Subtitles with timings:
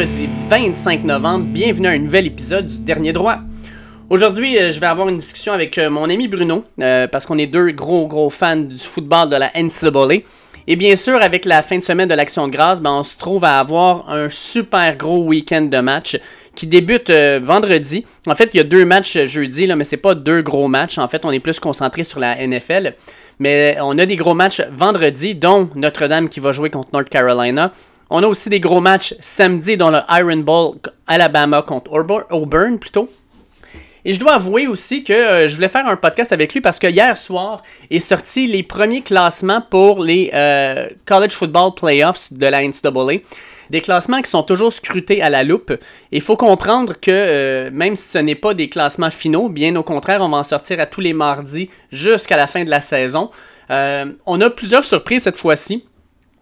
[0.00, 1.44] mercredi 25 novembre.
[1.44, 3.40] Bienvenue à un nouvel épisode du Dernier Droit.
[4.08, 7.36] Aujourd'hui, euh, je vais avoir une discussion avec euh, mon ami Bruno, euh, parce qu'on
[7.36, 10.22] est deux gros, gros fans du football de la NCAA.
[10.66, 13.18] Et bien sûr, avec la fin de semaine de l'Action de grâce, ben, on se
[13.18, 16.18] trouve à avoir un super gros week-end de matchs
[16.54, 18.06] qui débute vendredi.
[18.26, 20.96] En fait, il y a deux matchs jeudi, là, mais c'est pas deux gros matchs.
[20.96, 22.94] En fait, on est plus concentré sur la NFL.
[23.38, 27.72] Mais on a des gros matchs vendredi, dont Notre-Dame qui va jouer contre North Carolina.
[28.10, 31.92] On a aussi des gros matchs samedi, dont le Iron Bowl Alabama contre
[32.30, 33.08] Auburn plutôt.
[34.04, 36.78] Et je dois avouer aussi que euh, je voulais faire un podcast avec lui parce
[36.78, 42.46] que hier soir est sorti les premiers classements pour les euh, College Football Playoffs de
[42.46, 43.22] la NCAA.
[43.68, 45.72] Des classements qui sont toujours scrutés à la loupe.
[46.10, 49.84] Il faut comprendre que euh, même si ce n'est pas des classements finaux, bien au
[49.84, 53.30] contraire, on va en sortir à tous les mardis jusqu'à la fin de la saison.
[53.68, 55.84] on a plusieurs surprises cette fois-ci.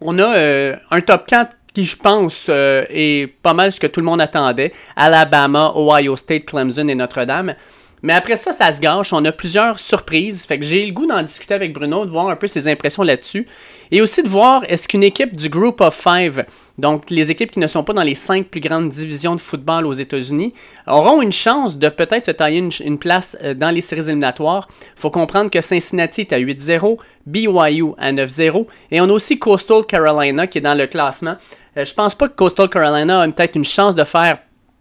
[0.01, 4.05] On a un top 4 je pense, euh, est pas mal ce que tout le
[4.05, 4.71] monde attendait.
[4.95, 7.55] Alabama, Ohio State, Clemson et Notre-Dame.
[8.01, 9.13] Mais après ça, ça se gâche.
[9.13, 10.45] On a plusieurs surprises.
[10.45, 13.03] Fait que j'ai le goût d'en discuter avec Bruno, de voir un peu ses impressions
[13.03, 13.47] là-dessus.
[13.91, 16.45] Et aussi de voir est-ce qu'une équipe du Group of Five,
[16.77, 19.85] donc les équipes qui ne sont pas dans les cinq plus grandes divisions de football
[19.85, 20.53] aux États-Unis,
[20.85, 24.67] auront une chance de peut-être se tailler une, place euh, dans les séries éliminatoires?
[24.95, 29.85] Faut comprendre que Cincinnati est à 8-0, BYU à 9-0, et on a aussi Coastal
[29.85, 31.35] Carolina qui est dans le classement
[31.77, 34.39] euh, je pense pas que Coastal Carolina a peut-être une chance de faire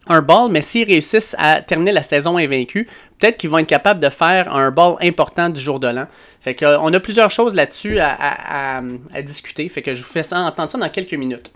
[0.08, 4.00] un ball, mais s'ils réussissent à terminer la saison invaincue, peut-être qu'ils vont être capables
[4.00, 6.06] de faire un ball important du jour de l'an.
[6.40, 8.82] Fait que, euh, on a plusieurs choses là-dessus à,
[9.22, 9.68] discuter.
[9.68, 11.52] Fait que je vous fais ça, entendre ça dans quelques minutes.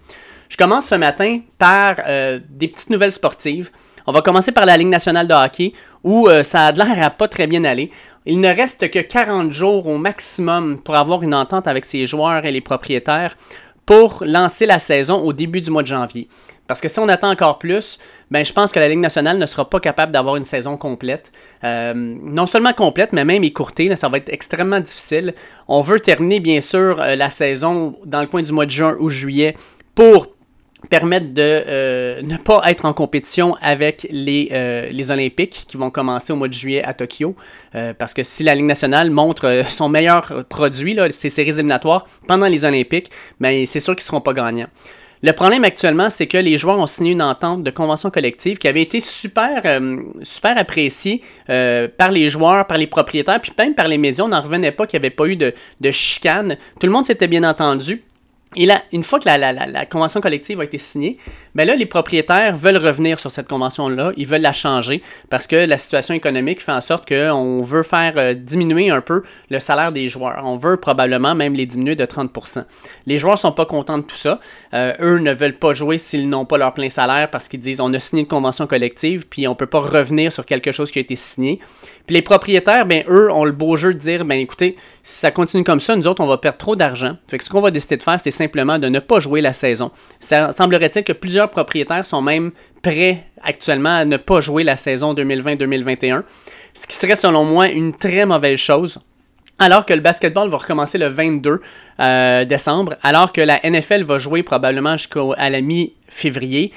[0.48, 3.70] Je commence ce matin par euh, des petites nouvelles sportives.
[4.06, 7.28] On va commencer par la Ligue nationale de hockey, où ça a l'air à pas
[7.28, 7.89] très bien aller.
[8.27, 12.44] Il ne reste que 40 jours au maximum pour avoir une entente avec ses joueurs
[12.44, 13.36] et les propriétaires
[13.86, 16.29] pour lancer la saison au début du mois de janvier.
[16.67, 17.98] Parce que si on attend encore plus,
[18.30, 21.33] ben, je pense que la Ligue nationale ne sera pas capable d'avoir une saison complète.
[21.64, 23.95] Euh, non seulement complète, mais même écourtée.
[23.96, 25.34] ça va être extrêmement difficile.
[25.68, 28.96] On veut terminer, bien sûr, euh, la saison dans le coin du mois de juin
[29.00, 29.56] ou juillet
[29.95, 30.28] pour
[30.89, 36.36] permettre de euh, ne pas être en compétition avec les, Olympiques qui vont commencer au
[36.36, 37.36] mois de juillet à Tokyo.
[37.98, 42.64] Parce que si la Ligue nationale montre son meilleur produit, ses séries éliminatoires, pendant les
[42.64, 44.68] Olympiques, ben, c'est sûr qu'ils ne seront pas gagnants.
[45.24, 48.66] Le problème actuellement, c'est que les joueurs ont signé une entente de convention collective qui
[48.66, 49.62] avait été super,
[50.22, 54.24] super appréciée par les joueurs, par les propriétaires, puis même par les médias.
[54.24, 56.56] On n'en revenait pas qu'il n'y avait pas eu de, de chicane.
[56.80, 58.02] Tout le monde s'était bien entendu.
[58.55, 61.17] Et là, une fois que la, convention collective a été signée,
[61.55, 65.57] ben là, les propriétaires veulent revenir sur cette convention-là, ils veulent la changer parce que
[65.57, 69.92] la situation économique fait en sorte qu'on veut faire euh, diminuer un peu le salaire
[69.92, 70.42] des joueurs.
[70.45, 72.64] On veut probablement même les diminuer de 30%.
[73.07, 74.39] Les joueurs sont pas contents de tout ça.
[74.74, 77.80] Euh, eux ne veulent pas jouer s'ils n'ont pas leur plein salaire parce qu'ils disent
[77.80, 80.98] on a signé une convention collective puis on peut pas revenir sur quelque chose qui
[80.98, 81.58] a été signé.
[82.07, 85.30] Puis les propriétaires, ben eux ont le beau jeu de dire ben écoutez, si ça
[85.33, 87.17] continue comme ça, nous autres on va perdre trop d'argent.
[87.29, 89.52] Fait que ce qu'on va décider de faire, c'est simplement de ne pas jouer la
[89.52, 89.90] saison.
[90.20, 92.52] Ça semblerait-il que plusieurs propriétaires sont même
[92.83, 96.23] prêts actuellement à ne pas jouer la saison 2020-2021,
[96.73, 99.01] ce qui serait selon moi une très mauvaise chose.
[99.58, 101.61] Alors que le basketball va recommencer le 22
[102.01, 105.20] euh, décembre, alors que la NFL va jouer probablement jusqu'à
[105.51, 106.73] la mi-février,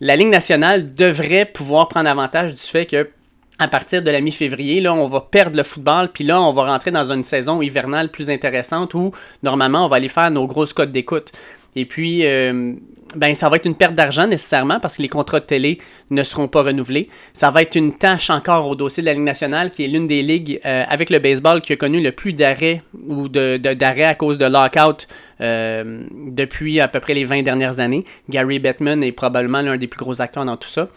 [0.00, 3.08] la Ligue nationale devrait pouvoir prendre avantage du fait que
[3.58, 6.66] à partir de la mi-février, là, on va perdre le football, puis là, on va
[6.66, 9.10] rentrer dans une saison hivernale plus intéressante où,
[9.42, 11.32] normalement, on va aller faire nos grosses codes d'écoute.
[11.74, 12.74] Et puis, euh,
[13.16, 15.78] ben, ça va être une perte d'argent nécessairement parce que les contrats de télé
[16.10, 17.08] ne seront pas renouvelés.
[17.32, 20.06] Ça va être une tâche encore au dossier de la Ligue nationale, qui est l'une
[20.06, 24.02] des ligues euh, avec le baseball qui a connu le plus d'arrêts ou d'arrêts de,
[24.02, 25.06] à cause de lockout
[25.40, 28.04] euh, depuis à peu près les 20 dernières années.
[28.28, 30.88] Gary Bettman est probablement l'un des plus gros acteurs dans tout ça.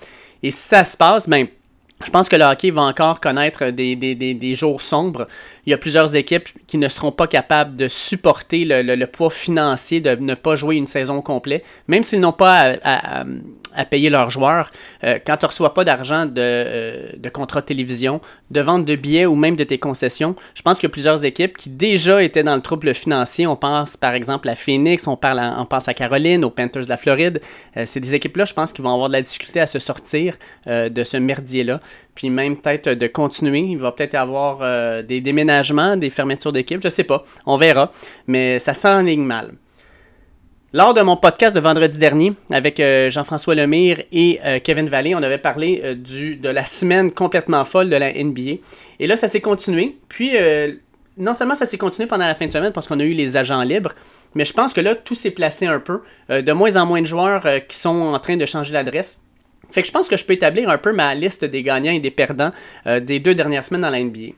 [0.43, 1.47] Et si ça se passe, ben,
[2.05, 5.27] je pense que le hockey va encore connaître des, des, des, jours sombres.
[5.65, 9.29] Il y a plusieurs équipes qui ne seront pas capables de supporter le, le, poids
[9.29, 12.75] financier de ne pas jouer une saison complète, même s'ils n'ont pas
[13.89, 14.71] payer leurs joueurs.
[15.03, 18.85] Euh, quand tu ne reçois pas d'argent de, euh, de contrat de télévision, de vente
[18.85, 21.69] de billets ou même de tes concessions, je pense qu'il y a plusieurs équipes qui
[21.69, 23.47] déjà étaient dans le trouble financier.
[23.47, 26.89] On pense par exemple à Phoenix, on, parle on pense à Caroline, aux Panthers de
[26.89, 27.41] la Floride.
[27.77, 30.35] Euh, c'est des équipes-là, je pense, qui vont avoir de la difficulté à se sortir
[30.67, 31.79] de ce merdier-là.
[32.15, 33.59] Puis même peut-être de continuer.
[33.59, 37.23] Il va peut-être avoir des déménagements, des fermetures d'équipes, je sais pas.
[37.45, 37.91] On verra.
[38.27, 39.51] Mais ça s'enligne mal.
[40.73, 45.13] Lors de mon podcast de vendredi dernier avec euh, Jean-François Lemire et euh, Kevin Vallée,
[45.13, 48.61] on avait parlé euh, de la semaine complètement folle de la NBA.
[49.01, 49.97] Et là, ça s'est continué.
[50.07, 50.31] Puis,
[51.17, 53.35] non seulement ça s'est continué pendant la fin de semaine parce qu'on a eu les
[53.35, 53.91] agents libres,
[54.33, 55.99] mais je pense que là, tout s'est placé un peu.
[56.29, 59.21] De moins en moins de joueurs qui sont en train de changer l'adresse.
[59.71, 61.99] Fait que je pense que je peux établir un peu ma liste des gagnants et
[61.99, 62.51] des perdants
[62.85, 64.35] des deux dernières semaines dans la NBA.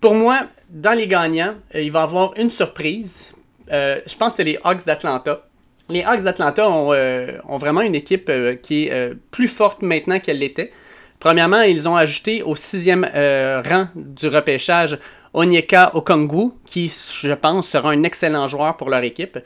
[0.00, 3.34] Pour moi, dans les gagnants, il va y avoir une surprise.
[3.68, 5.42] je pense que c'est les Hawks d'Atlanta.
[5.90, 8.30] Les Hawks d'Atlanta ont, ont, vraiment une équipe
[8.62, 10.70] qui est plus forte maintenant qu'elle l'était.
[11.20, 14.98] Premièrement, ils ont ajouté au sixième rang du repêchage
[15.34, 19.38] Onyeka Okongwu, qui, je pense, sera un excellent joueur pour leur équipe.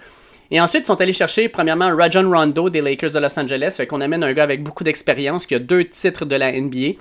[0.50, 3.74] Et ensuite, ils sont allés chercher, premièrement, Rajon Rondo des Lakers de Los Angeles.
[3.76, 6.92] Fait qu'on amène un gars avec beaucoup d'expérience qui a deux titres de la NBA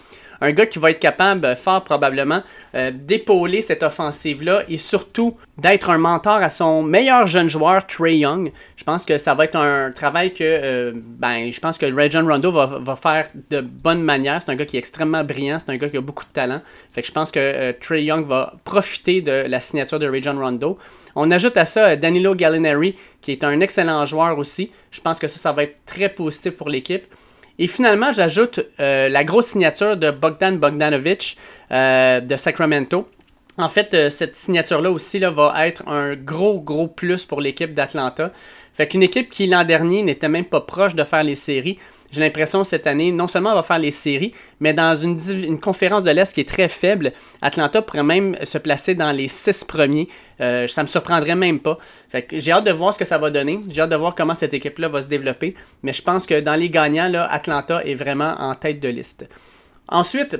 [0.42, 2.42] un gars qui va être capable, euh, fort probablement,
[2.76, 8.18] euh, d'épauler cette offensive-là et surtout d'être un mentor à son meilleur jeune joueur, Trey
[8.18, 8.52] Young.
[8.76, 12.26] Je pense que ça va être un travail que, euh, ben, je pense que Rajon
[12.28, 14.42] Rondo va, faire de bonne manière.
[14.42, 16.62] C'est un gars qui est extrêmement brillant, c'est un gars qui a beaucoup de talent.
[16.92, 20.78] Fait que je pense que Trey Young va profiter de la signature de Rajon Rondo.
[21.16, 24.72] On ajoute à ça Danilo Gallinari, qui est un excellent joueur aussi.
[24.92, 27.06] Je pense que ça, ça va être très positif pour l'équipe.
[27.60, 31.38] Et finalement, j'ajoute euh, la grosse signature de Bogdan Bogdanovic
[31.72, 33.10] euh, de Sacramento.
[33.58, 37.74] En fait, euh, cette signature-là aussi là, va être un gros, gros plus pour l'équipe
[37.74, 38.32] d'Atlanta.
[38.74, 41.80] Fait qu'une équipe qui l'an dernier n'était même pas proche de faire les séries,
[42.12, 46.12] j'ai l'impression cette année, non seulement va faire les séries, mais dans une, conférence de
[46.12, 47.12] l'Est qui est très faible,
[47.42, 50.08] Atlanta pourrait même se placer dans les six premiers.
[50.40, 51.78] Euh, ça me surprendrait même pas.
[52.32, 53.60] J'ai hâte de voir ce que ça va donner.
[53.72, 55.56] J'ai hâte de voir comment cette équipe-là va se développer.
[55.84, 59.28] Mais je pense que dans les gagnants, là, Atlanta est vraiment en tête de liste.
[59.90, 60.38] Ensuite,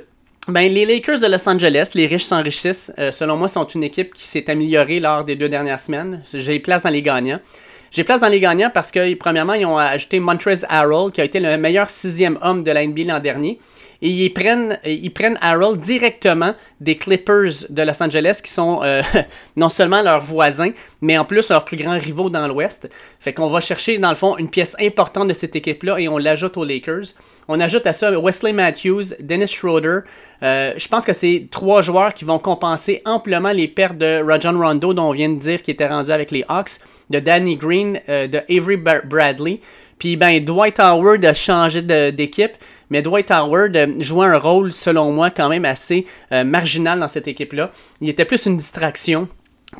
[0.48, 4.14] ben, les Lakers de Los Angeles, les riches s'enrichissent, euh, selon moi, sont une équipe
[4.14, 6.22] qui s'est améliorée lors des deux dernières semaines.
[6.32, 7.40] J'ai place dans les gagnants.
[7.90, 11.24] J'ai place dans les gagnants parce que, premièrement, ils ont ajouté Montrez Harrell, qui a
[11.24, 13.58] été le meilleur sixième homme de la NBA l'an dernier.
[14.00, 19.02] Et ils prennent, ils prennent Harrell directement des Clippers de Los Angeles, qui sont euh,
[19.56, 22.88] non seulement leurs voisins, mais en plus leurs plus grands rivaux dans l'Ouest.
[23.18, 26.18] Fait qu'on va chercher, dans le fond, une pièce importante de cette équipe-là et on
[26.18, 27.14] l'ajoute aux Lakers.
[27.48, 30.00] On ajoute à ça Wesley Matthews, Dennis Schroeder.
[30.44, 34.60] Euh, je pense que c'est trois joueurs qui vont compenser amplement les pertes de Rajon
[34.60, 36.78] Rondo, dont on vient de dire qu'il était rendu avec les Hawks,
[37.10, 39.60] de Danny Green, euh, de Avery Bradley.
[39.98, 42.52] Puis ben, Dwight Howard a changé d'équipe,
[42.90, 47.28] mais Dwight Howard euh, jouait un rôle, selon moi, quand même assez marginal dans cette
[47.28, 47.70] équipe-là.
[48.00, 49.28] Il était plus une distraction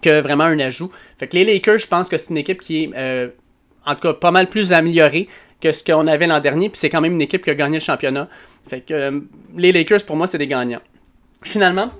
[0.02, 0.90] que vraiment un ajout.
[1.18, 3.30] Fait que les Lakers, je pense que c'est une équipe qui est
[3.86, 5.28] en tout cas pas mal plus améliorée
[5.60, 6.68] que ce qu'on avait l'an dernier.
[6.68, 8.28] Puis c'est quand même une équipe qui a gagné le championnat.
[8.68, 9.20] Fait que euh,
[9.56, 10.82] les Lakers, pour moi, c'est des gagnants.
[11.42, 11.90] Finalement,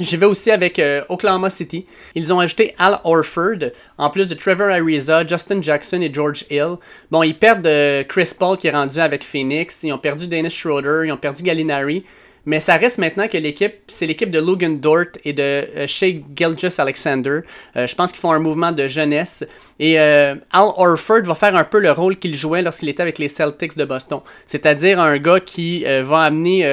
[0.00, 1.86] je vais aussi avec euh, Oklahoma City.
[2.14, 6.76] Ils ont ajouté Al Orford, en plus de Trevor Ariza, Justin Jackson et George Hill.
[7.10, 9.82] Bon, ils perdent euh, Chris Paul qui est rendu avec Phoenix.
[9.82, 11.02] Ils ont perdu Dennis Schroeder.
[11.06, 12.04] Ils ont perdu Gallinari.
[12.46, 16.20] Mais ça reste maintenant que l'équipe, c'est l'équipe de Logan Dort et de euh, Shea
[16.34, 17.40] Gilgis Alexander.
[17.76, 19.44] Euh, je pense qu'ils font un mouvement de jeunesse.
[19.78, 23.18] Et euh, Al Orford va faire un peu le rôle qu'il jouait lorsqu'il était avec
[23.18, 24.20] les Celtics de Boston.
[24.46, 26.66] C'est-à-dire un gars qui va amener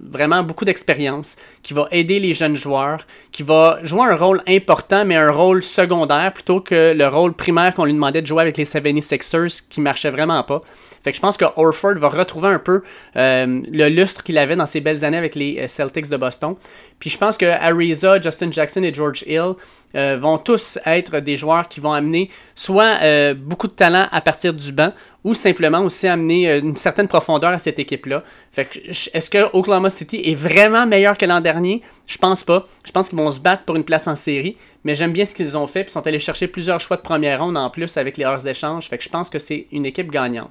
[0.00, 5.04] vraiment beaucoup d'expérience, qui va aider les jeunes joueurs, qui va jouer un rôle important,
[5.04, 8.56] mais un rôle secondaire plutôt que le rôle primaire qu'on lui demandait de jouer avec
[8.56, 10.62] les 76ers qui marchait vraiment pas.
[11.02, 12.82] Fait que je pense que Orford va retrouver un peu
[13.14, 16.54] le lustre qu'il avait dans ses belles années avec les euh, Celtics de Boston.
[16.98, 19.54] Puis je pense que Ariza, Justin Jackson et George Hill
[19.94, 24.20] euh, vont tous être des joueurs qui vont amener soit euh, beaucoup de talent à
[24.20, 24.92] partir du banc
[25.24, 28.24] ou simplement aussi amener une certaine profondeur à cette équipe-là.
[28.50, 31.80] Fait que est-ce que Oklahoma City est vraiment meilleur que l'an dernier?
[32.06, 32.66] Je pense pas.
[32.84, 35.36] Je pense qu'ils vont se battre pour une place en série, mais j'aime bien ce
[35.36, 38.18] qu'ils ont fait puis sont allés chercher plusieurs choix de première ronde en plus avec
[38.18, 38.88] leurs échanges.
[38.88, 40.50] Fait que je pense que c'est une équipe gagnante.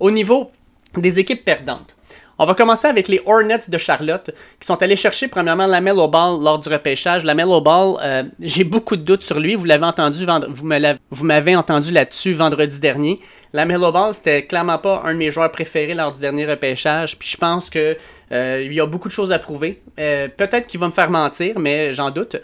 [0.00, 0.50] Au niveau
[0.96, 1.96] des équipes perdantes,
[2.38, 6.06] on va commencer avec les Hornets de Charlotte, qui sont allés chercher premièrement la Melo
[6.06, 7.24] Ball lors du repêchage.
[7.24, 9.54] La Melo Ball, euh, j'ai beaucoup de doutes sur lui.
[9.54, 10.26] Vous l'avez entendu,
[11.10, 13.20] vous m'avez entendu là-dessus vendredi dernier.
[13.54, 17.18] La Melo Ball, c'était clairement pas un de mes joueurs préférés lors du dernier repêchage.
[17.18, 17.96] Puis je pense que
[18.32, 19.80] euh, y a beaucoup de choses à prouver.
[19.98, 22.36] Euh, peut-être qu'il va me faire mentir, mais j'en doute.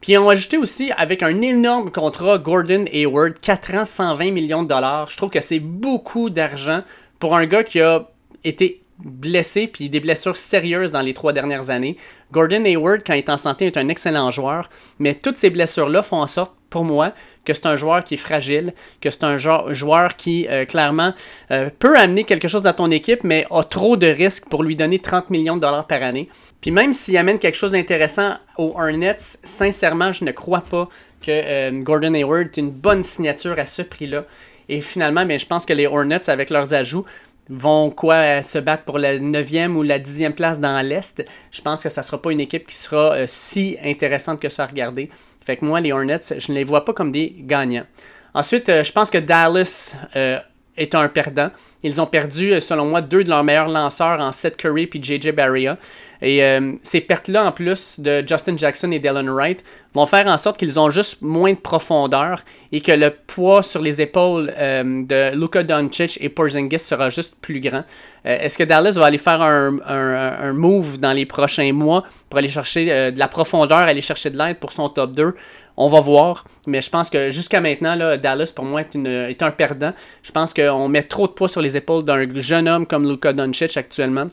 [0.00, 4.62] Puis ils ont ajouté aussi avec un énorme contrat Gordon Hayward, 4 ans, 120 millions
[4.62, 5.10] de dollars.
[5.10, 6.82] Je trouve que c'est beaucoup d'argent
[7.18, 8.08] pour un gars qui a
[8.44, 11.96] été blessé puis des blessures sérieuses dans les trois dernières années.
[12.32, 16.02] Gordon Hayward, quand il est en santé, est un excellent joueur, mais toutes ces blessures-là
[16.02, 17.12] font en sorte, pour moi,
[17.46, 21.14] que c'est un joueur qui est fragile, que c'est un joueur qui, euh, clairement,
[21.50, 24.76] euh, peut amener quelque chose à ton équipe, mais a trop de risques pour lui
[24.76, 26.28] donner 30 millions de dollars par année.
[26.60, 30.90] Puis même s'il amène quelque chose d'intéressant aux Hornets, sincèrement, je ne crois pas
[31.22, 34.24] que euh, Gordon Hayward est une bonne signature à ce prix-là.
[34.68, 37.06] Et finalement, ben, je pense que les Hornets, avec leurs ajouts,
[37.50, 41.24] vont quoi se battre pour la 9e ou la 10e place dans l'Est.
[41.50, 44.48] Je pense que ça ne sera pas une équipe qui sera euh, si intéressante que
[44.48, 45.08] ça à regarder.
[45.44, 47.86] Fait que moi, les Hornets, je ne les vois pas comme des gagnants.
[48.34, 50.38] Ensuite, euh, je pense que Dallas euh,
[50.76, 51.48] est un perdant.
[51.84, 55.02] Ils ont perdu, euh, selon moi, deux de leurs meilleurs lanceurs en Seth Curry et
[55.02, 55.78] JJ Barria.
[56.20, 59.62] Et euh, ces pertes-là, en plus de Justin Jackson et Dylan Wright,
[59.94, 62.42] vont faire en sorte qu'ils ont juste moins de profondeur
[62.72, 67.36] et que le poids sur les épaules euh, de Luka Doncic et Porzingis sera juste
[67.40, 67.84] plus grand.
[68.24, 72.48] Est-ce que Dallas va aller faire un, un, move dans les prochains mois pour aller
[72.48, 75.34] chercher de la profondeur, aller chercher de l'aide pour son top 2
[75.80, 79.06] on va voir, mais je pense que jusqu'à maintenant, là, Dallas, pour moi, est, une,
[79.06, 79.92] est un perdant.
[80.24, 83.32] Je pense qu'on met trop de poids sur les épaules d'un jeune homme comme Luka
[83.32, 84.28] Doncic actuellement.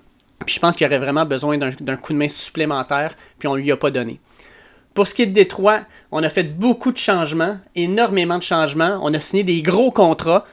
[0.46, 3.62] Puis je pense qu'il aurait vraiment besoin d'un coup de main supplémentaire, puis on ne
[3.62, 4.20] lui a pas donné.
[4.94, 8.98] Pour ce qui est de Détroit, on a fait beaucoup de changements, énormément de changements.
[9.02, 10.46] On a signé des gros contrats.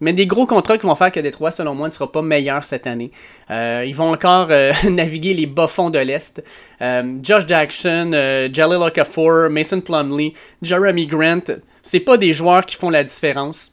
[0.00, 2.64] Mais des gros contrats qui vont faire que Détroit, selon moi, ne sera pas meilleur
[2.64, 3.12] cette année.
[3.52, 6.42] Euh, ils vont encore euh, naviguer les bas-fonds de l'Est.
[6.80, 8.10] Euh, Josh Jackson,
[8.52, 13.72] Jalil Okafor, Mason Plumley, Jeremy Grant, c'est pas des joueurs qui font la différence.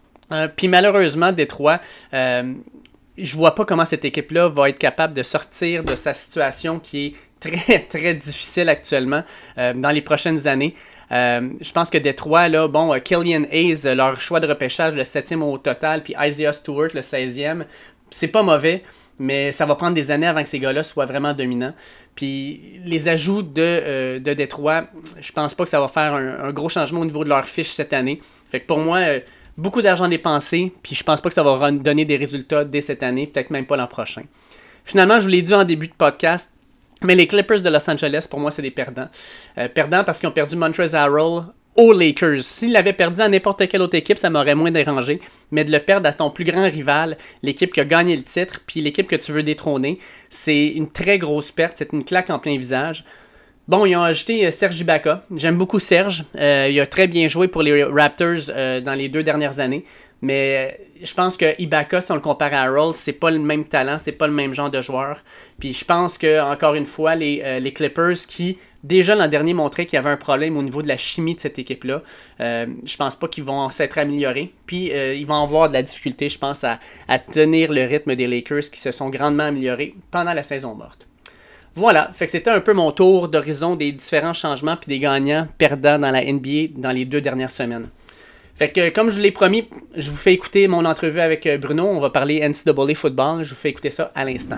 [0.55, 1.79] Puis malheureusement, Détroit,
[2.11, 7.07] je vois pas comment cette équipe-là va être capable de sortir de sa situation qui
[7.07, 9.23] est très, très difficile actuellement
[9.57, 10.75] dans les prochaines années.
[11.11, 14.95] Euh, je pense que Détroit, là, bon, euh, Killian Hayes, euh, leur choix de repêchage,
[14.95, 17.65] le 7e au total, puis Isaiah Stewart, le 16e,
[18.11, 18.83] c'est pas mauvais,
[19.17, 21.73] mais ça va prendre des années avant que ces gars-là soient vraiment dominants.
[22.15, 24.85] Puis les ajouts de, de Détroit,
[25.19, 27.69] je pense pas que ça va faire un, gros changement au niveau de leur fiche
[27.69, 28.21] cette année.
[28.47, 28.99] Fait que pour moi,
[29.59, 33.03] beaucoup d'argent dépensé, puis je pense pas que ça va donner des résultats dès cette
[33.03, 34.23] année, peut-être même pas l'an prochain.
[34.83, 36.51] Finalement, je vous l'ai dit en début de podcast,
[37.03, 39.09] mais les Clippers de Los Angeles, pour moi, c'est des perdants.
[39.57, 41.43] Euh, perdants parce qu'ils ont perdu Montrezl Harrell
[41.75, 42.41] aux Lakers.
[42.41, 45.21] S'ils l'avaient perdu à n'importe quelle autre équipe, ça m'aurait moins dérangé.
[45.51, 48.61] Mais de le perdre à ton plus grand rival, l'équipe qui a gagné le titre,
[48.65, 49.99] puis l'équipe que tu veux détrôner,
[50.29, 51.77] c'est une très grosse perte.
[51.77, 53.05] C'est une claque en plein visage.
[53.69, 55.21] Bon, ils ont ajouté euh, Serge Ibaka.
[55.35, 56.25] J'aime beaucoup Serge.
[56.35, 58.47] Euh, il a très bien joué pour les Raptors
[58.83, 59.85] dans les deux dernières années.
[60.21, 63.39] Mais euh, je pense que Ibaka, si on le compare à Harold, c'est pas le
[63.39, 65.23] même talent, c'est pas le même genre de joueur.
[65.59, 69.85] Puis je pense que, encore une fois, les, euh, Clippers qui, déjà l'an dernier, montraient
[69.85, 72.01] qu'il y avait un problème au niveau de la chimie de cette équipe-là,
[72.41, 74.51] euh, je pense pas qu'ils vont s'être améliorés.
[74.65, 78.69] Puis ils vont avoir de la difficulté, je pense, à tenir le rythme des Lakers
[78.71, 81.07] qui se sont grandement améliorés pendant la saison morte.
[81.79, 86.11] Voilà, c'était un peu mon tour d'horizon des différents changements puis des gagnants perdants dans
[86.11, 87.87] la NBA dans les deux dernières semaines.
[88.53, 91.85] Fait que, comme je l'ai promis, je vous fais écouter mon entrevue avec euh, Bruno.
[91.85, 93.43] On va parler NCAA football.
[93.43, 94.57] Je vous fais écouter ça à l'instant.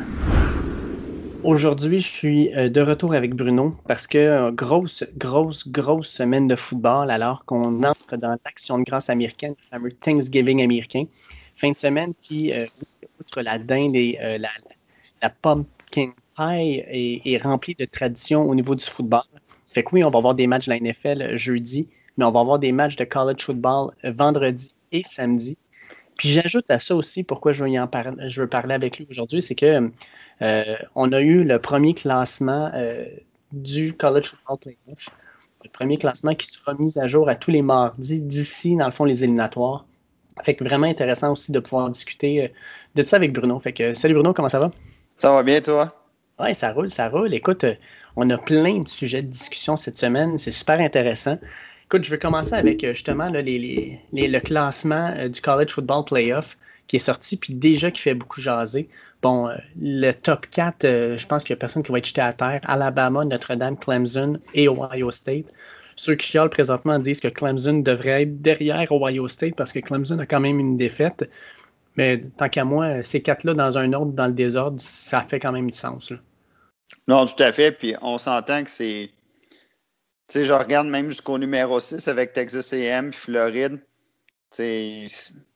[1.43, 6.47] Aujourd'hui, je suis euh, de retour avec Bruno parce que euh, grosse, grosse, grosse semaine
[6.47, 11.03] de football alors qu'on entre dans l'action de grâce américaine, le fameux Thanksgiving américain.
[11.53, 12.51] Fin de semaine qui,
[13.19, 16.83] outre la dinde et la, pumpkin pie,
[17.25, 19.23] est, remplie de traditions au niveau du football.
[19.67, 22.41] Fait que oui, on va avoir des matchs de la NFL jeudi, mais on va
[22.41, 25.57] avoir des matchs de college football euh, vendredi et samedi.
[26.17, 29.89] Puis j'ajoute à ça aussi pourquoi je veux, parler avec lui aujourd'hui, c'est que
[30.41, 33.05] euh, on a eu le premier classement euh,
[33.53, 35.09] du college football playoff,
[35.63, 38.91] le premier classement qui sera mis à jour à tous les mardis d'ici, dans le
[38.91, 39.85] fond, les éliminatoires.
[40.43, 42.51] Fait que vraiment intéressant aussi de pouvoir discuter
[42.95, 43.59] de ça avec Bruno.
[43.59, 44.71] Fait que salut Bruno, comment ça va?
[45.17, 46.00] Ça va bien toi?
[46.41, 47.33] Oui, ça roule, ça roule.
[47.33, 47.65] Écoute,
[48.15, 50.37] on a plein de sujets de discussion cette semaine.
[50.37, 51.37] C'est super intéressant.
[51.85, 56.57] Écoute, je vais commencer avec euh, justement les, le classement euh, du College Football Playoff
[56.87, 58.87] qui est sorti, puis déjà qui fait beaucoup jaser.
[59.21, 60.83] Bon, euh, le top 4,
[61.17, 62.61] je pense qu'il n'y a personne qui va être jeté à terre.
[62.63, 65.51] Alabama, Notre-Dame, Clemson et Ohio State.
[65.97, 70.17] Ceux qui chialent présentement disent que Clemson devrait être derrière Ohio State parce que Clemson
[70.19, 71.29] a quand même une défaite.
[71.97, 75.51] Mais tant qu'à moi, ces quatre-là dans un ordre, dans le désordre, ça fait quand
[75.51, 76.13] même du sens.
[77.07, 77.71] Non, tout à fait.
[77.71, 79.11] Puis on s'entend que c'est
[80.31, 83.79] sais, je regarde même jusqu'au numéro 6 avec Texas AM et Floride.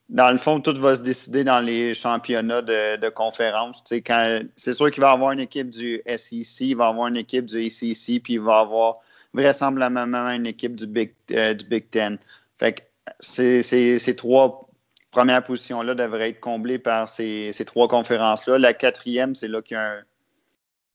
[0.08, 3.82] dans le fond, tout va se décider dans les championnats de, de conférence.
[3.86, 7.16] C'est sûr qu'il va y avoir une équipe du SEC, il va y avoir une
[7.16, 8.96] équipe du ACC, puis il va y avoir
[9.32, 12.18] vraisemblablement une équipe du Big, euh, du Big Ten.
[12.58, 12.82] Fait que
[13.20, 14.68] ces trois
[15.10, 18.58] premières positions-là devraient être comblées par ces, ces trois conférences-là.
[18.58, 20.02] La quatrième, c'est là qu'il y a un,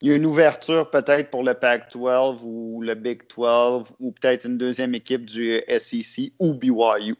[0.01, 4.45] il y a une ouverture peut-être pour le Pac-12 ou le Big 12 ou peut-être
[4.45, 7.15] une deuxième équipe du SEC ou BYU.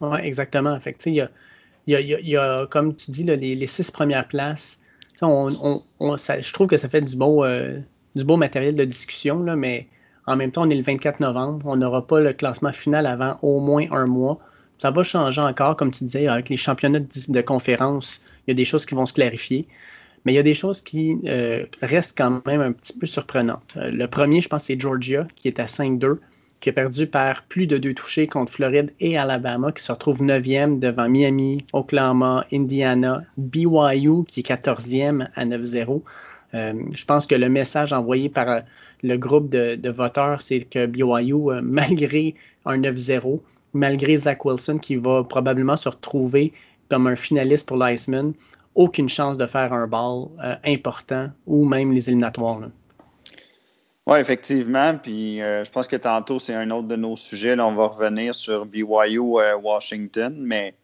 [0.00, 0.78] Oui, exactement.
[0.78, 1.30] Fait il, y a,
[1.86, 4.78] il, y a, comme tu dis, les, six premières places.
[5.22, 7.80] je trouve que ça fait du beau, euh,
[8.36, 9.88] matériel de discussion, mais
[10.26, 11.64] en même temps, on est le 24 novembre.
[11.66, 14.38] On n'aura pas le classement final avant au moins un mois.
[14.76, 18.20] Ça va changer encore, comme tu disais, avec les championnats de, de conférence.
[18.46, 19.66] Il y a des choses qui vont se clarifier.
[20.26, 23.74] Mais il y a des choses qui euh, restent quand même un petit peu surprenantes.
[23.76, 26.18] Euh, le premier, je pense, c'est Georgia, qui est à 5-2.
[26.58, 30.22] qui a perdu par plus de deux touchés contre Floride et Alabama, qui se retrouve
[30.22, 36.02] 9e devant Miami, Oklahoma, Indiana, BYU, qui est 14e à 9-0.
[36.54, 38.62] Euh, je pense que le message envoyé par
[39.04, 43.38] le groupe de, voteurs, c'est que BYU, malgré un 9-0,
[43.74, 46.52] malgré Zach Wilson qui va probablement se retrouver
[46.90, 48.32] comme un finaliste pour l'Iceman,
[48.76, 50.28] aucune chance de faire un ball
[50.64, 52.60] important ou même les éliminatoires.
[54.06, 54.96] Oui, effectivement.
[54.96, 57.58] Puis je pense que tantôt, c'est un autre de nos sujets.
[57.58, 60.74] On va revenir sur BYU Washington, mais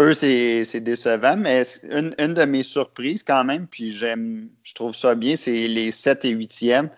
[0.00, 5.14] eux, c'est décevant, mais une, de mes surprises quand même, puis j'aime, je trouve ça
[5.14, 6.88] bien, c'est les 7 et 8e.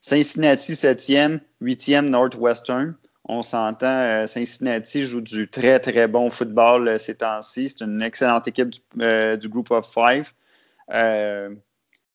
[0.00, 2.94] Cincinnati 7e, 8e Northwestern.
[3.24, 7.68] On s'entend, euh, Cincinnati joue du très, très bon football euh, ces temps-ci.
[7.68, 10.32] C'est une excellente équipe du, euh, Group of Five.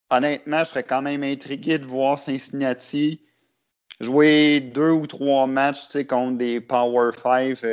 [0.09, 3.21] honnêtement, je serais quand même intrigué de voir Cincinnati
[3.99, 7.65] jouer deux ou trois matchs contre des Power Five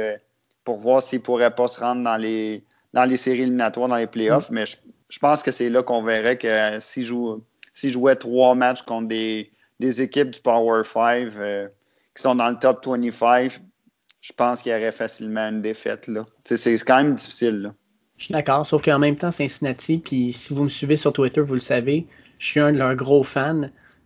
[0.64, 2.64] pour voir s'ils ne pourraient pas se rendre dans les,
[2.94, 4.50] dans les séries éliminatoires, dans les playoffs.
[4.50, 4.54] Mm.
[4.54, 7.04] Mais je, pense que c'est là qu'on verrait que s'ils
[7.92, 9.50] jouaient trois matchs contre des,
[9.80, 11.68] équipes du Power 5 euh,
[12.14, 13.60] qui sont dans le top 25,
[14.20, 16.08] je pense qu'il y aurait facilement une défaite.
[16.44, 17.74] C'est quand même difficile.
[18.16, 21.40] Je suis d'accord, sauf qu'en même temps, Cincinnati, puis si vous me suivez sur Twitter,
[21.40, 22.06] vous le savez,
[22.38, 23.62] je suis un de leurs gros fans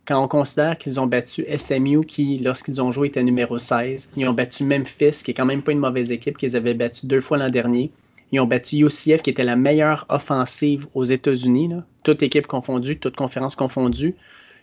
[0.09, 4.27] quand on considère qu'ils ont battu SMU, qui, lorsqu'ils ont joué, était numéro 16, ils
[4.27, 7.19] ont battu Memphis, qui est quand même pas une mauvaise équipe, qu'ils avaient battu deux
[7.19, 7.91] fois l'an dernier.
[8.31, 13.15] Ils ont battu UCF, qui était la meilleure offensive aux États-Unis, toute équipe confondue, toute
[13.15, 14.15] conférence confondue.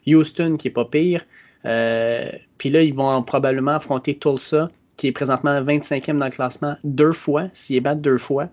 [0.08, 1.24] Houston, qui est pas pire.
[1.64, 6.76] Euh, puis là, ils vont probablement affronter Tulsa, qui est présentement 25e dans le classement,
[6.84, 8.48] deux fois, s'ils battent deux fois.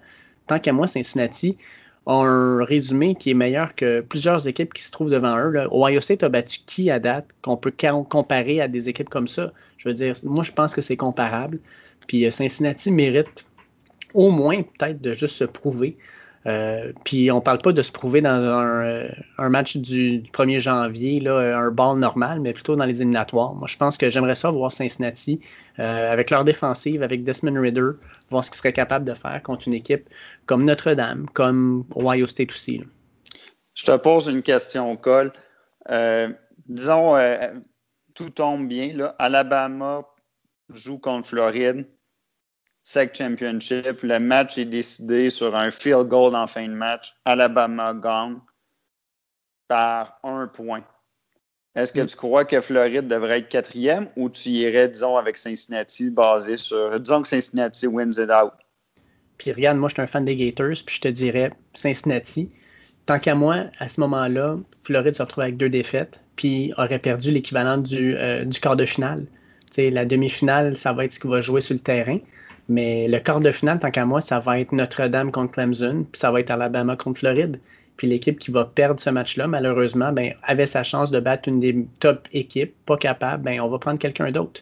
[0.48, 1.58] Tant qu'à moi, Cincinnati,
[2.06, 5.52] ont un résumé qui est meilleur que plusieurs équipes qui se trouvent devant eux.
[5.52, 5.68] Là.
[5.72, 7.74] Ohio State a battu qui à date qu'on peut
[8.10, 9.54] comparer à des équipes comme ça?
[9.78, 11.60] Je veux dire, moi, je pense que c'est comparable.
[12.08, 13.46] Puis euh, Cincinnati mérite
[14.14, 15.98] au moins peut-être de juste se prouver.
[16.46, 19.10] Euh, puis on parle pas de se prouver dans un, euh,
[19.50, 23.54] match du, 1er janvier, là, un ball normal, mais plutôt dans les éliminatoires.
[23.54, 25.40] Moi, je pense que j'aimerais ça voir Cincinnati
[25.80, 27.92] euh, avec leur défensive, avec Desmond Ritter,
[28.30, 30.10] voir ce qu'ils seraient capables de faire contre une équipe
[30.46, 32.84] comme Notre-Dame, comme Ohio State aussi.
[33.74, 35.32] Je te pose une question, Cole.
[36.68, 37.16] disons,
[38.14, 38.94] tout tombe bien.
[38.94, 39.16] Là.
[39.18, 40.04] Alabama
[40.70, 41.88] joue contre Floride.
[42.84, 44.02] SEC Championship.
[44.04, 47.14] Le match est décidé sur un field goal en fin de match.
[47.26, 48.40] Alabama gagne
[49.68, 50.84] par un point.
[51.76, 52.06] Est-ce que mm.
[52.06, 57.00] tu crois que Floride devrait être quatrième ou tu irais, disons, avec Cincinnati basé sur.
[57.00, 58.54] Disons que Cincinnati wins it out?
[59.38, 62.52] Puis regarde, moi, je suis un fan des Gators, puis je te dirais Cincinnati.
[63.06, 67.32] Tant qu'à moi, à ce moment-là, Floride se retrouve avec deux défaites, puis aurait perdu
[67.32, 69.26] l'équivalent du, euh, du quart de finale.
[69.78, 72.20] La demi-finale, ça va être ce qui va jouer sur le terrain.
[72.70, 76.20] Mais le quart de finale, tant qu'à moi, ça va être Notre-Dame contre Clemson, puis
[76.20, 77.58] ça va être Alabama contre Floride.
[77.98, 81.60] Puis l'équipe qui va perdre ce match-là, malheureusement, ben, avait sa chance de battre une
[81.60, 84.62] des top équipes, pas capable, ben, on va prendre quelqu'un d'autre.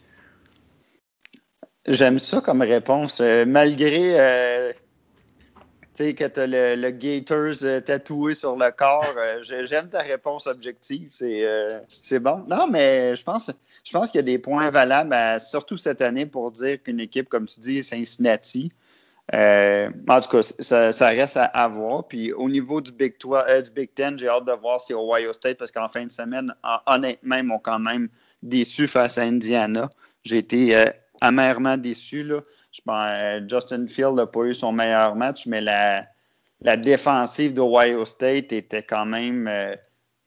[1.88, 3.22] J'aime ça comme réponse.
[3.22, 4.72] Euh, malgré euh,
[6.10, 9.16] que tu as le, Gators euh, tatoué sur le corps.
[9.18, 11.12] Euh, j'aime ta réponse objective.
[11.22, 12.44] Euh, c'est bon.
[12.48, 13.52] Non, mais je pense,
[13.84, 17.30] je pense qu'il y a des points valables, surtout cette année, pour dire qu'une équipe,
[17.30, 18.72] comme tu dis, Cincinnati,
[19.34, 20.42] en tout cas,
[20.92, 22.08] ça, reste à, voir.
[22.08, 25.58] Puis au niveau du Big, du Big Ten, j'ai hâte de voir si Ohio State,
[25.58, 26.54] parce qu'en fin de semaine,
[26.86, 28.10] honnêtement, ils m'ont quand même
[28.44, 29.90] déçu face à Indiana.
[30.24, 32.24] J'ai été amèrement déçu.
[32.24, 32.42] Là.
[32.72, 36.06] Je pense, euh, Justin Field n'a pas eu son meilleur match, mais la,
[36.62, 39.76] la défensive d'Ohio State était quand même euh,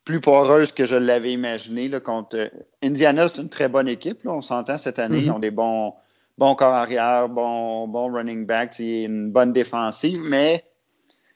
[0.05, 1.89] plus poreuse que je l'avais imaginé.
[1.89, 2.49] Là, contre euh,
[2.83, 4.21] Indiana, c'est une très bonne équipe.
[4.25, 5.19] on s'entend cette année.
[5.19, 5.33] Ils mm-hmm.
[5.33, 5.95] ont des bons,
[6.39, 10.65] bons corps arrière, bons, bons running backs, une bonne défensive, mais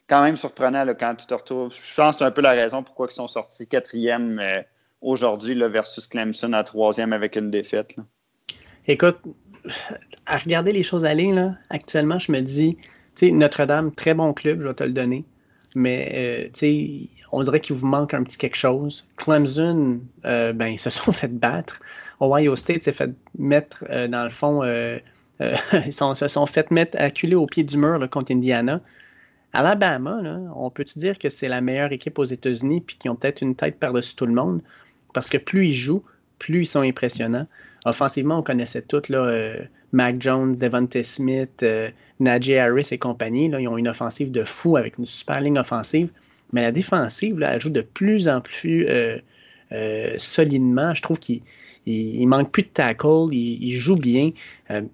[0.07, 1.75] quand même surprenant quand tu te retrouves.
[1.75, 4.41] Je pense que c'est un peu la raison pourquoi ils sont sortis quatrième
[5.03, 7.97] aujourd'hui versus Clemson à troisième avec une défaite.
[8.91, 9.19] Écoute,
[10.27, 12.77] à regarder les choses aller, là, actuellement, je me dis,
[13.15, 15.25] tu sais, Notre-Dame, très bon club, je vais te le donner.
[15.75, 19.07] Mais, euh, on dirait qu'il vous manque un petit quelque chose.
[19.17, 21.81] Clemson, euh, ben, ils se sont fait battre.
[22.21, 24.63] Ohio State s'est fait mettre, euh, dans le fond,
[25.41, 28.81] ils se sont fait mettre acculés au pied du mur contre Indiana.
[29.53, 33.17] Alabama, là, on peut-tu dire que c'est la meilleure équipe aux États-Unis puis qu'ils ont
[33.17, 34.63] peut-être une tête par-dessus tout le monde?
[35.15, 36.05] Parce que plus ils jouent,
[36.39, 37.47] plus ils sont impressionnants.
[37.85, 39.57] Offensivement, on connaissait tous euh,
[39.93, 41.91] Mac Jones, Devontae Smith, euh,
[42.25, 43.47] Harris et compagnie.
[43.47, 46.11] Ils ont une offensive de fou avec une super ligne offensive.
[46.53, 49.19] Mais la défensive, elle joue de plus en plus euh,
[50.17, 50.95] solidement.
[50.95, 51.43] Je trouve qu'il
[51.87, 54.31] il, manque plus de tackle, il, joue bien.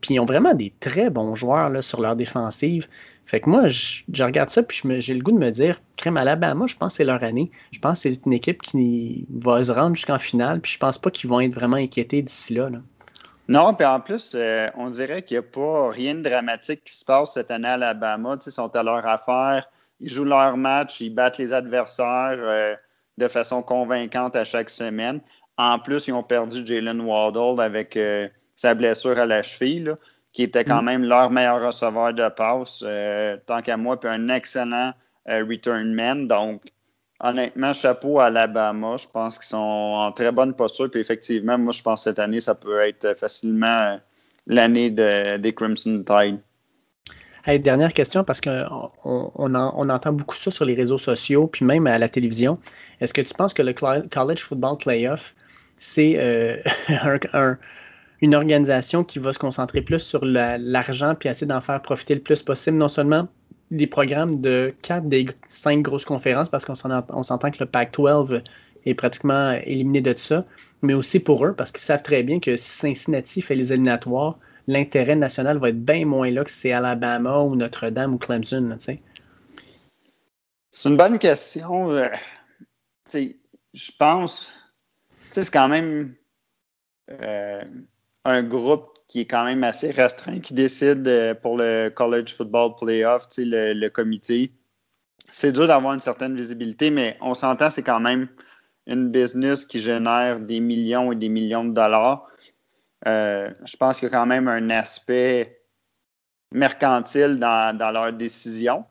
[0.00, 2.88] puis ils ont vraiment des très bons joueurs sur leur défensive.
[3.26, 6.66] Fait que moi, je, regarde ça, puis j'ai le goût de me dire, crème Alabama,
[6.66, 7.50] je pense que c'est leur année.
[7.72, 10.98] Je pense que c'est une équipe qui va se rendre jusqu'en finale, puis je pense
[10.98, 12.68] pas qu'ils vont être vraiment inquiétés d'ici là,
[13.48, 16.94] Non, puis en plus, euh, on dirait qu'il n'y a pas rien de dramatique qui
[16.94, 18.36] se passe cette année à Alabama.
[18.44, 22.74] ils sont à leur affaire, ils jouent leur match, ils battent les adversaires euh,
[23.16, 25.20] de façon convaincante à chaque semaine.
[25.56, 29.94] En plus, ils ont perdu Jalen Waddle avec euh, sa blessure à la cheville
[30.34, 30.84] qui était quand mm.
[30.84, 34.92] même leur meilleur receveur de passe, euh, tant qu'à moi, puis un excellent
[35.30, 36.26] euh, return man.
[36.26, 36.62] Donc,
[37.20, 38.96] honnêtement, chapeau à Alabama.
[38.98, 40.90] Je pense qu'ils sont en très bonne posture.
[40.90, 43.96] Puis effectivement, moi, je pense que cette année, ça peut être facilement euh,
[44.48, 47.62] l'année des Crimson Tide.
[47.62, 51.96] dernière question, parce qu'on on, entend beaucoup ça sur les réseaux sociaux, puis même à
[51.96, 52.58] la télévision.
[53.00, 55.36] Est-ce que tu penses que le College Football Playoff,
[55.78, 56.18] c'est
[57.32, 57.56] un,
[58.24, 62.20] une organisation qui va se concentrer plus sur l'argent puis essayer d'en faire profiter le
[62.20, 63.28] plus possible, non seulement
[63.70, 68.42] des programmes de quatre des cinq grosses conférences, parce qu'on s'entend que le Pac-12
[68.86, 70.44] est pratiquement éliminé de ça,
[70.82, 74.38] mais aussi pour eux, parce qu'ils savent très bien que si Cincinnati fait les éliminatoires,
[74.66, 78.76] l'intérêt national va être bien moins là que c'est Alabama ou Notre-Dame ou Clemson.
[78.78, 79.00] c'est
[80.84, 81.90] une bonne question.
[81.90, 82.08] Euh,
[83.12, 84.52] je pense,
[85.30, 86.14] c'est quand même
[87.10, 87.64] euh,
[88.24, 92.76] un groupe qui est quand même assez restreint qui décide euh, pour le College Football
[92.80, 94.50] Playoff, le, le comité.
[95.30, 98.28] C'est dur d'avoir une certaine visibilité, mais on s'entend, c'est quand même
[98.86, 102.26] une business qui génère des millions et des millions de dollars.
[103.06, 105.60] Euh, je pense qu'il y a quand même un aspect
[106.52, 108.84] mercantile dans, dans leur décision.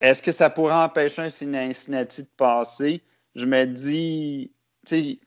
[0.00, 3.02] Est-ce que ça pourrait empêcher un Cincinnati de passer?
[3.34, 4.52] Je me dis,
[4.86, 5.18] tu sais,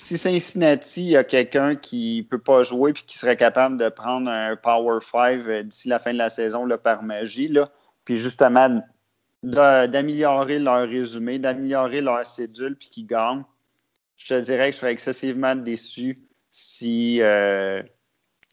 [0.00, 4.30] si Cincinnati a quelqu'un qui ne peut pas jouer et qui serait capable de prendre
[4.30, 7.72] un Power 5 euh, d'ici la fin de la saison là, par magie, là,
[8.04, 8.80] puis justement
[9.42, 13.42] d'améliorer leur résumé, d'améliorer leur cédule puis qu'ils gagnent,
[14.16, 16.16] je te dirais que je serais excessivement déçu
[16.48, 17.82] si, euh,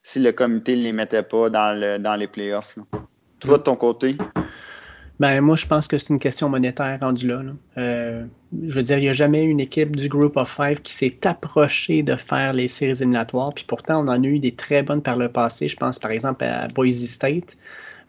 [0.02, 2.76] si le comité ne les mettait pas dans, le, dans les playoffs.
[3.40, 4.18] Toi, de ton côté?
[5.20, 7.42] Ben, moi, je pense que c'est une question monétaire rendue là.
[7.78, 8.26] Euh,
[8.64, 11.26] je veux dire, il n'y a jamais une équipe du Group of Five qui s'est
[11.26, 13.54] approchée de faire les séries éliminatoires.
[13.54, 15.70] Puis pourtant, on en a eu des très bonnes par le passé.
[15.70, 17.56] Je pense par exemple à Boise State.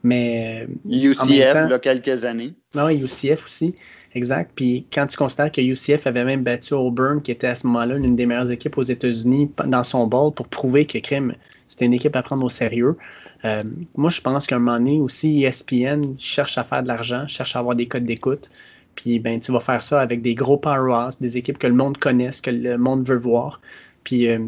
[0.02, 0.68] Mais.
[0.88, 2.54] UCF, il y a quelques années.
[2.74, 3.74] Ah oui, UCF aussi.
[4.14, 4.50] Exact.
[4.54, 7.96] Puis quand tu constates que UCF avait même battu Auburn, qui était à ce moment-là
[7.98, 11.34] l'une des meilleures équipes aux États-Unis dans son ball, pour prouver que Crime,
[11.68, 12.96] c'était une équipe à prendre au sérieux.
[13.44, 13.62] Euh,
[13.94, 17.56] moi, je pense qu'à un moment donné aussi, ESPN cherche à faire de l'argent, cherche
[17.56, 18.48] à avoir des codes d'écoute.
[18.94, 21.98] Puis ben, tu vas faire ça avec des gros powerhouses, des équipes que le monde
[21.98, 23.60] connaisse, que le monde veut voir.
[24.02, 24.38] Puis euh,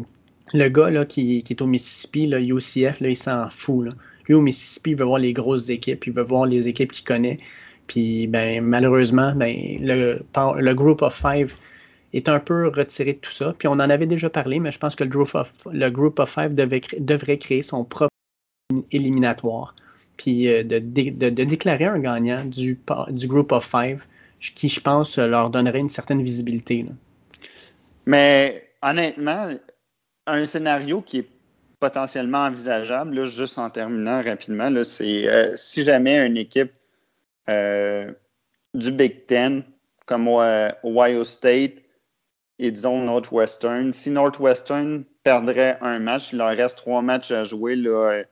[0.53, 3.85] le gars là, qui, est au Mississippi, là, UCF, là, il s'en fout.
[3.85, 3.91] Là.
[4.29, 7.03] Lui, au Mississippi, il veut voir les grosses équipes, il veut voir les équipes qu'il
[7.03, 7.39] connaît.
[7.87, 10.21] Puis ben, malheureusement, ben, le,
[10.59, 11.55] le Group of Five
[12.13, 13.53] est un peu retiré de tout ça.
[13.57, 16.19] Puis on en avait déjà parlé, mais je pense que le Group of, le group
[16.19, 18.13] of Five devrait créer son propre
[18.91, 19.75] éliminatoire.
[20.17, 24.05] Puis euh, de, déclarer un gagnant du, du Group of Five,
[24.39, 26.85] qui, je pense, leur donnerait une certaine visibilité.
[28.05, 29.49] Mais honnêtement,
[30.27, 31.29] un scénario qui est
[31.79, 36.73] potentiellement envisageable, juste en terminant rapidement, c'est euh, si jamais une équipe
[37.49, 38.11] euh,
[38.73, 39.63] du Big Ten,
[40.05, 41.73] comme Ohio State
[42.57, 47.75] et disons Northwestern, si Northwestern perdrait un match, il leur reste trois matchs à jouer.
[47.75, 48.23] Là,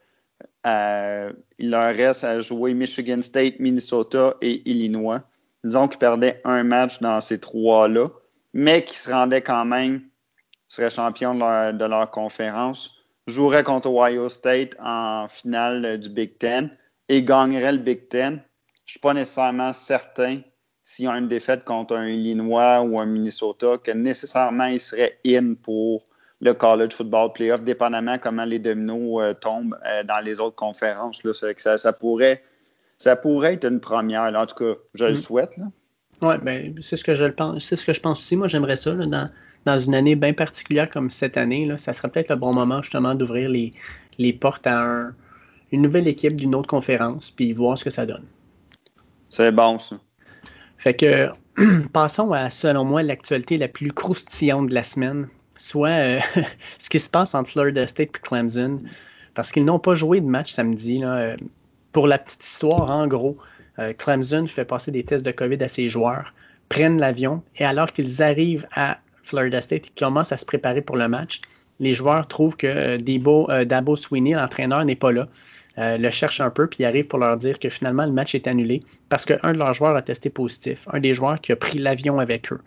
[1.59, 5.21] il leur reste à jouer Michigan State, Minnesota et Illinois.
[5.63, 8.09] Disons qu'ils perdaient un match dans ces trois-là,
[8.53, 10.01] mais qu'ils se rendaient quand même,
[10.67, 12.96] seraient champions de leur, de leur conférence,
[13.27, 16.69] joueraient contre Ohio State en finale du Big Ten
[17.09, 18.41] et gagneraient le Big Ten
[18.87, 20.39] je ne suis pas nécessairement certain
[20.81, 25.19] s'il y a une défaite contre un Illinois ou un Minnesota que nécessairement il serait
[25.27, 26.05] in pour
[26.39, 31.21] le college football playoff, dépendamment comment les dominos euh, tombent euh, dans les autres conférences.
[31.25, 31.33] Là.
[31.33, 32.41] Ça, ça, pourrait,
[32.97, 34.33] ça pourrait être une première.
[34.33, 35.15] En tout cas, je le mm.
[35.15, 35.55] souhaite.
[36.21, 37.63] Oui, ben, c'est ce que je pense.
[37.63, 38.35] C'est ce que je pense aussi.
[38.35, 39.29] Moi, j'aimerais ça dans,
[39.65, 41.65] dans, une année bien particulière comme cette année.
[41.65, 43.73] Là, ça serait peut-être le bon moment justement d'ouvrir les,
[44.17, 45.09] les portes à
[45.71, 48.23] une nouvelle équipe d'une autre conférence, puis voir ce que ça donne.
[49.29, 49.99] C'est bon, ça.
[50.77, 51.29] Fait que,
[51.93, 56.19] passons à, selon moi, l'actualité la plus croustillante de la semaine, soit euh,
[56.77, 58.81] ce qui se passe entre Florida State et Clemson,
[59.33, 60.99] parce qu'ils n'ont pas joué de match samedi.
[60.99, 61.35] Là.
[61.91, 63.37] Pour la petite histoire, en gros,
[63.79, 66.33] euh, Clemson fait passer des tests de COVID à ses joueurs.
[66.69, 70.97] prennent l'avion et alors qu'ils arrivent à Florida State, ils commencent à se préparer pour
[70.97, 71.41] le match.
[71.79, 75.27] Les joueurs trouvent que euh, Dabo Sweeney, l'entraîneur, n'est pas là.
[75.77, 78.47] Euh, le cherche un peu, puis arrive pour leur dire que finalement le match est
[78.47, 81.77] annulé parce qu'un de leurs joueurs a testé positif, un des joueurs qui a pris
[81.77, 82.59] l'avion avec eux.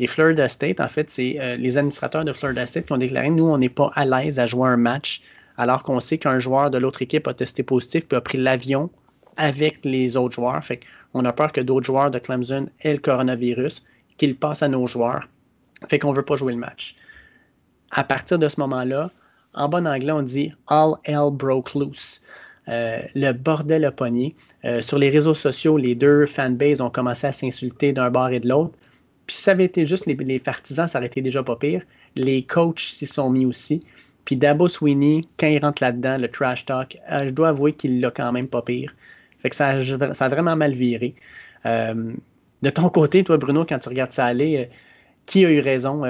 [0.00, 3.30] Et Florida State, en fait, c'est euh, les administrateurs de Florida State qui ont déclaré
[3.30, 5.22] nous, on n'est pas à l'aise à jouer un match
[5.56, 8.90] alors qu'on sait qu'un joueur de l'autre équipe a testé positif puis a pris l'avion
[9.36, 10.62] avec les autres joueurs.
[10.64, 10.80] Fait
[11.12, 13.82] qu'on a peur que d'autres joueurs de Clemson aient le coronavirus,
[14.16, 15.28] qu'il passe à nos joueurs.
[15.88, 16.96] Fait qu'on ne veut pas jouer le match.
[17.90, 19.10] À partir de ce moment-là,
[19.54, 22.20] en bon anglais, on dit All hell broke loose.
[22.68, 24.34] Euh, le bordel a pogné.
[24.64, 28.40] Euh, sur les réseaux sociaux, les deux fanbases ont commencé à s'insulter d'un bord et
[28.40, 28.74] de l'autre.
[29.26, 31.82] Puis ça avait été juste les, les, partisans, ça aurait déjà pas pire.
[32.16, 33.82] Les coachs s'y sont mis aussi.
[34.24, 38.00] Puis Dabo Sweeney, quand il rentre là-dedans, le trash talk, euh, je dois avouer qu'il
[38.00, 38.92] l'a quand même pas pire.
[39.38, 41.14] Fait que ça, a vraiment mal viré.
[41.64, 44.70] de ton côté, toi, Bruno, quand tu regardes ça aller,
[45.26, 46.02] qui a eu raison?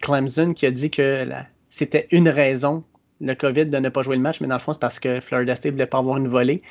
[0.00, 1.24] Clemson qui a dit que
[1.68, 2.84] c'était une raison
[3.22, 5.20] le COVID de ne pas jouer le match, mais dans le fond, c'est parce que
[5.20, 6.62] Florida State ne voulait pas avoir une volée?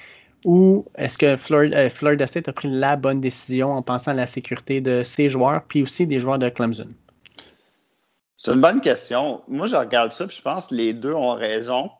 [0.43, 4.25] Ou est-ce que euh, Florida, State a pris la bonne décision en pensant à la
[4.25, 6.89] sécurité de ses joueurs, puis aussi des joueurs de Clemson?
[8.38, 9.41] C'est une bonne question.
[9.47, 11.91] Moi, je regarde ça, puis je pense que les deux ont raison.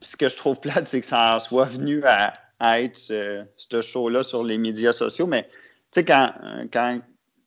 [0.00, 3.46] Puis ce que je trouve plate, c'est que ça en soit venu à, être ce,
[3.82, 5.26] show-là sur les médias sociaux.
[5.26, 5.48] Mais tu
[5.92, 6.32] sais, quand,
[6.72, 7.00] quand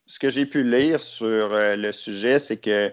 [0.06, 2.92] ce que j'ai pu lire sur euh, le sujet, c'est que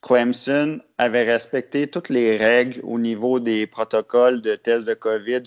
[0.00, 5.42] Clemson avait respecté toutes les règles au niveau des protocoles de tests de COVID,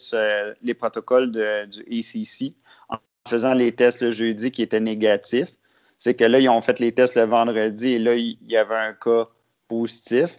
[0.61, 2.55] les protocoles du ACC,
[2.89, 2.97] en
[3.27, 5.55] faisant les tests le jeudi qui étaient négatifs.
[5.97, 8.75] C'est que là, ils ont fait les tests le vendredi et là, il y avait
[8.75, 9.27] un cas
[9.67, 10.37] positif.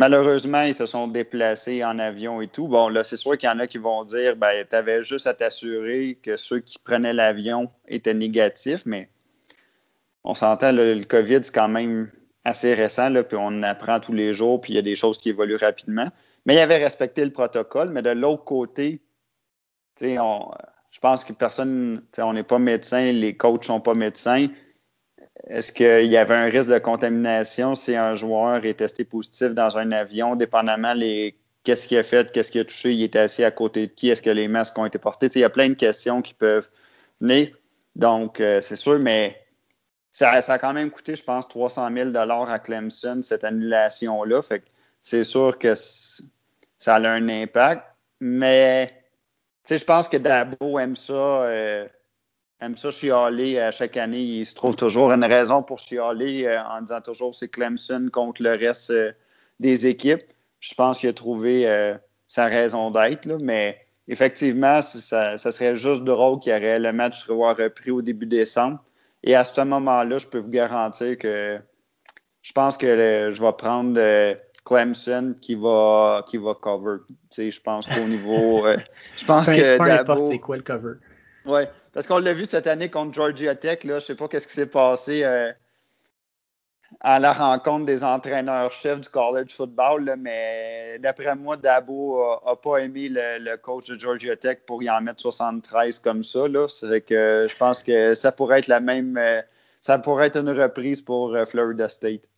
[0.00, 2.68] Malheureusement, ils se sont déplacés en avion et tout.
[2.68, 5.26] Bon, là, c'est sûr qu'il y en a qui vont dire, ben, tu avais juste
[5.26, 9.10] à t'assurer que ceux qui prenaient l'avion étaient négatifs, mais
[10.24, 12.10] on s'entend, le COVID, c'est quand même
[12.44, 15.18] assez récent, là, puis on apprend tous les jours, puis il y a des choses
[15.18, 16.08] qui évoluent rapidement.
[16.46, 19.02] Mais il avait respecté le protocole, mais de l'autre côté,
[20.00, 20.50] on,
[20.90, 24.46] je pense que personne, on n'est pas médecin, les coachs ne sont pas médecins.
[25.48, 29.78] Est-ce qu'il y avait un risque de contamination si un joueur est testé positif dans
[29.78, 33.44] un avion, dépendamment les qu'est-ce qu'il a fait, qu'est-ce qu'il a touché, il était assis
[33.44, 35.26] à côté de qui, est-ce que les masques ont été portés?
[35.34, 36.68] il y a plein de questions qui peuvent
[37.20, 37.50] venir.
[37.96, 39.40] Donc, euh, c'est sûr, mais
[40.10, 44.42] ça, a quand même coûté, je pense, 300 000 à Clemson, cette annulation-là.
[44.42, 44.62] Fait
[45.02, 47.84] c'est sûr que ça a un impact.
[48.20, 48.92] Mais
[49.68, 51.12] je pense que Dabo aime ça,
[51.44, 51.86] euh,
[52.60, 54.20] aime ça chialer à chaque année.
[54.20, 58.42] Il se trouve toujours une raison pour chialer euh, en disant toujours c'est Clemson contre
[58.42, 59.12] le reste euh,
[59.58, 60.24] des équipes.
[60.60, 61.66] Je pense qu'il a trouvé
[62.28, 67.20] sa raison d'être, mais effectivement, ça, ça, serait juste drôle qu'il y aurait le match
[67.20, 68.84] soit repris au début décembre.
[69.22, 71.58] Et à ce moment-là, je peux vous garantir que
[72.42, 76.98] je pense que je vais prendre euh, Clemson qui va, qui va cover.
[77.36, 78.66] je pense qu'au niveau.
[78.66, 78.76] Euh,
[79.16, 79.76] je pense que.
[79.76, 80.94] Peu importe c'est quoi le cover.
[81.44, 83.84] Oui, parce qu'on l'a vu cette année contre Georgia Tech.
[83.84, 85.24] Là, je ne sais pas qu'est-ce qui s'est passé.
[85.24, 85.52] Euh,
[87.00, 93.08] à la rencontre des entraîneurs-chefs du college football, mais d'après moi, Dabo n'a pas aimé
[93.10, 96.48] le, coach de Georgia Tech pour y en mettre 73 comme ça.
[96.48, 96.66] Là.
[97.00, 99.16] que je pense que ça pourrait être la même.
[99.16, 99.40] Euh,
[99.80, 102.28] ça pourrait être une reprise pour euh, Florida State.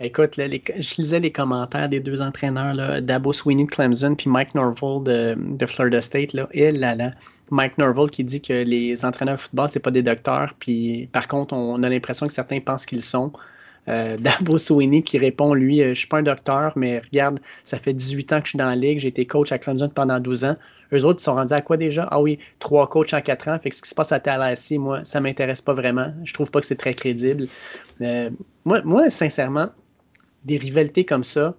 [0.00, 4.56] Écoute, je lisais les commentaires des deux entraîneurs, là, Dabo Sweeney de Clemson puis Mike
[4.56, 6.32] Norville de, Florida State.
[6.32, 7.12] Là, et là, là,
[7.50, 10.54] Mike Norville qui dit que les entraîneurs de football, c'est pas des docteurs.
[10.58, 13.32] Puis par contre, on a l'impression que certains pensent qu'ils sont.
[13.86, 17.78] Euh, Dabo Sweeney qui répond, lui, euh, je suis pas un docteur, mais regarde, ça
[17.78, 20.18] fait 18 ans que je suis dans la ligue, j'ai été coach à Clemson pendant
[20.18, 20.56] 12 ans.
[20.92, 22.08] Eux autres, ils sont rendus à quoi déjà?
[22.10, 23.58] Ah oui, trois coachs en quatre ans.
[23.60, 26.12] Fait que ce qui se passe à Tallahassee, moi, ça m'intéresse pas vraiment.
[26.24, 27.46] Je trouve pas que c'est très crédible.
[28.00, 28.30] Euh,
[28.64, 29.68] moi, moi, sincèrement,
[30.44, 31.56] des rivalités comme ça,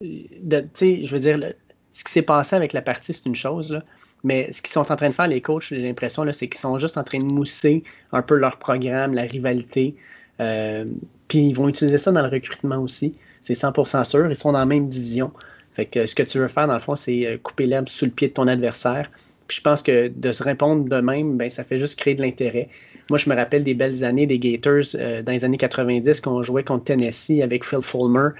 [0.00, 0.28] tu
[0.74, 1.52] sais, je veux dire,
[1.92, 3.80] ce qui s'est passé avec la partie, c'est une chose.
[4.24, 6.78] Mais ce qu'ils sont en train de faire, les coachs, j'ai l'impression, c'est qu'ils sont
[6.78, 9.96] juste en train de mousser un peu leur programme, la rivalité.
[10.40, 10.84] Euh,
[11.28, 13.14] puis ils vont utiliser ça dans le recrutement aussi.
[13.40, 14.28] C'est 100% sûr.
[14.28, 15.32] Ils sont dans la même division.
[15.70, 18.06] Fait que ce que tu veux faire, dans le fond, c'est euh, couper l'herbe sous
[18.06, 19.10] le pied de ton adversaire.
[19.48, 22.22] Puis je pense que de se répondre de même, ben, ça fait juste créer de
[22.22, 22.68] l'intérêt.
[23.10, 26.36] Moi, je me rappelle des belles années des Gators euh, dans les années 90 quand
[26.36, 28.30] on jouait contre Tennessee avec Phil Fulmer,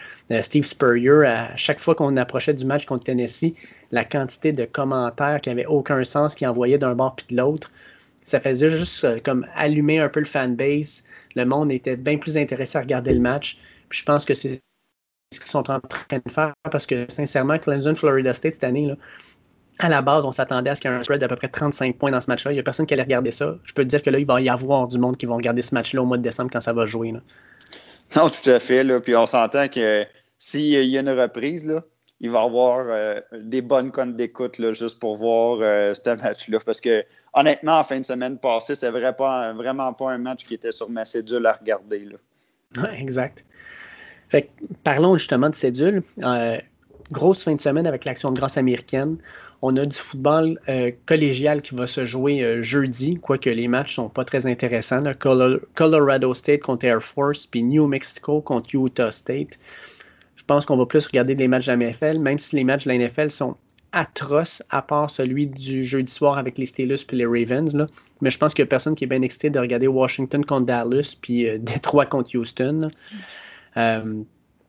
[0.42, 1.25] Steve Spurrier.
[1.25, 3.55] À chaque fois qu'on approchait du match contre Tennessee,
[3.90, 7.71] la quantité de commentaires qui n'avaient aucun sens, qui envoyaient d'un bord puis de l'autre,
[8.29, 11.05] ça faisait juste euh, comme allumer un peu le fanbase.
[11.35, 13.59] Le monde était bien plus intéressé à regarder le match.
[13.88, 14.61] Puis je pense que c'est
[15.33, 18.87] ce qu'ils sont en train de faire parce que sincèrement, Clemson, Florida State cette année,
[18.87, 18.97] là,
[19.79, 21.49] à la base, on s'attendait à ce qu'il y ait un spread d'à peu près
[21.49, 22.53] 35 points dans ce match-là.
[22.53, 23.57] Il n'y a personne qui allait regarder ça.
[23.64, 25.62] Je peux te dire que là, il va y avoir du monde qui vont regarder
[25.62, 27.12] ce match-là au mois de décembre quand ça va jouer.
[27.12, 28.85] Non, tout à fait.
[28.85, 29.01] Là.
[29.01, 30.05] Puis on s'entend que
[30.37, 31.83] s'il y a une reprise, là,
[32.21, 36.59] il va y avoir euh, des bonnes comptes d'écoute juste pour voir euh, ce match-là.
[36.64, 40.45] Parce que honnêtement, en fin de semaine passée, c'était vraiment pas, vraiment pas un match
[40.45, 42.05] qui était sur ma cédule à regarder.
[42.05, 42.88] Là.
[42.99, 43.45] exact.
[44.29, 44.51] Fait
[44.83, 46.03] parlons justement de cédule.
[46.23, 46.59] Euh,
[47.11, 49.19] grosse fin de semaine avec l'action de grâce américaine.
[49.61, 50.59] On a du football
[51.05, 55.03] collégial qui va se jouer jeudi, quoique les matchs ne sont pas très intéressants.
[55.75, 59.59] Colorado State contre Air Force, puis New Mexico contre Utah State.
[60.37, 62.85] Je pense qu'on va plus regarder des matchs de la NFL, même si les matchs
[62.85, 63.57] de la NFL sont
[63.92, 67.87] atroces, à part celui du jeudi soir avec les Steelers et les Ravens.
[68.21, 70.66] Mais je pense qu'il n'y a personne qui est bien excité de regarder Washington contre
[70.66, 72.88] Dallas puis euh, Detroit contre Houston.
[73.77, 74.23] Euh,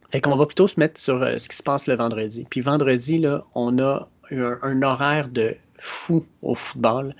[0.09, 2.45] fait qu'on va plutôt se mettre sur euh, ce qui se passe le vendredi.
[2.49, 3.23] Puis vendredi,
[3.53, 7.15] on a un, horaire de fou au football.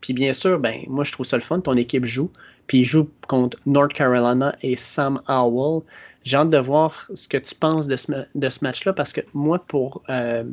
[0.00, 1.60] Puis bien sûr, ben, moi je trouve ça le fun.
[1.60, 2.30] Ton équipe joue.
[2.66, 5.82] Puis il joue contre North Carolina et Sam Howell.
[6.24, 9.20] J'ai hâte de voir ce que tu penses de ce, de ce match-là parce que
[9.32, 10.44] moi, pour, euh,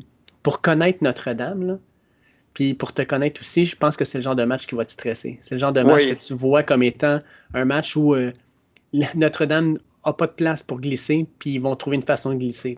[0.43, 1.79] pour connaître Notre-Dame,
[2.53, 4.85] puis pour te connaître aussi, je pense que c'est le genre de match qui va
[4.85, 5.39] te stresser.
[5.41, 7.19] C'est le genre de match que tu vois comme étant
[7.55, 8.31] un match où euh,
[9.15, 12.77] Notre-Dame n'a pas de place pour glisser, puis ils vont trouver une façon de glisser.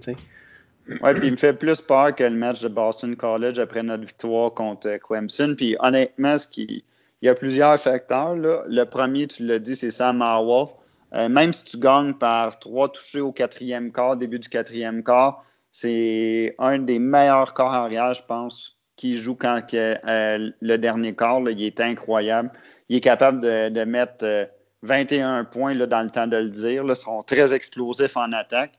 [0.88, 4.06] Oui, puis il me fait plus peur que le match de Boston College après notre
[4.06, 5.56] victoire contre Clemson.
[5.58, 6.84] Puis honnêtement, ce qui,
[7.22, 8.36] il y a plusieurs facteurs.
[8.36, 10.68] Le premier, tu l'as dit, c'est Sam Howell.
[11.14, 15.44] Euh, même si tu gagnes par trois touchés au quatrième quart, début du quatrième quart,
[15.72, 21.42] c'est un des meilleurs corps arrière, je pense, qui joue quand euh, le dernier quart.
[21.42, 22.52] il est incroyable.
[22.90, 24.48] Il est capable de, mettre
[24.84, 26.84] 21 euh, points là, dans le temps de le dire.
[26.88, 28.78] Ils sont très explosifs en attaque.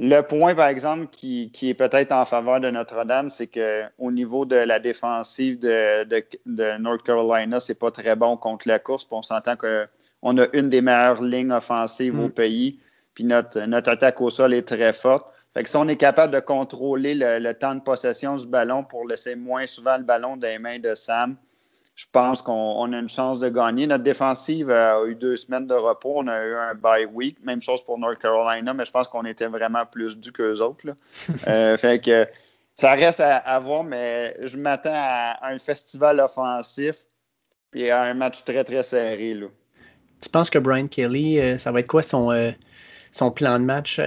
[0.00, 4.54] Le point, par exemple, qui, est peut-être en faveur de Notre-Dame, c'est qu'au niveau de
[4.54, 9.06] la défensive de, de, North Carolina, c'est pas très bon contre la course.
[9.10, 12.32] on s'entend qu'on a une des meilleures lignes offensives au mm.
[12.32, 12.78] pays.
[13.14, 15.32] Puis notre, notre attaque au sol est très forte.
[15.52, 19.08] Fait que si on est capable de contrôler le, temps de possession du ballon pour
[19.08, 21.36] laisser moins souvent le ballon dans les mains de Sam,
[21.98, 23.88] je pense qu'on a une chance de gagner.
[23.88, 26.12] Notre défensive a eu deux semaines de repos.
[26.18, 27.38] On a eu un bye week.
[27.42, 30.86] Même chose pour North Carolina, mais je pense qu'on était vraiment plus dû qu'eux autres.
[31.48, 32.28] Euh, fait que
[32.76, 37.06] ça reste à, voir, mais je m'attends à un festival offensif
[37.74, 39.36] et à un match très, très serré.
[40.22, 42.52] Tu penses que Brian Kelly, euh, ça va être quoi son, euh,
[43.10, 44.00] son plan de match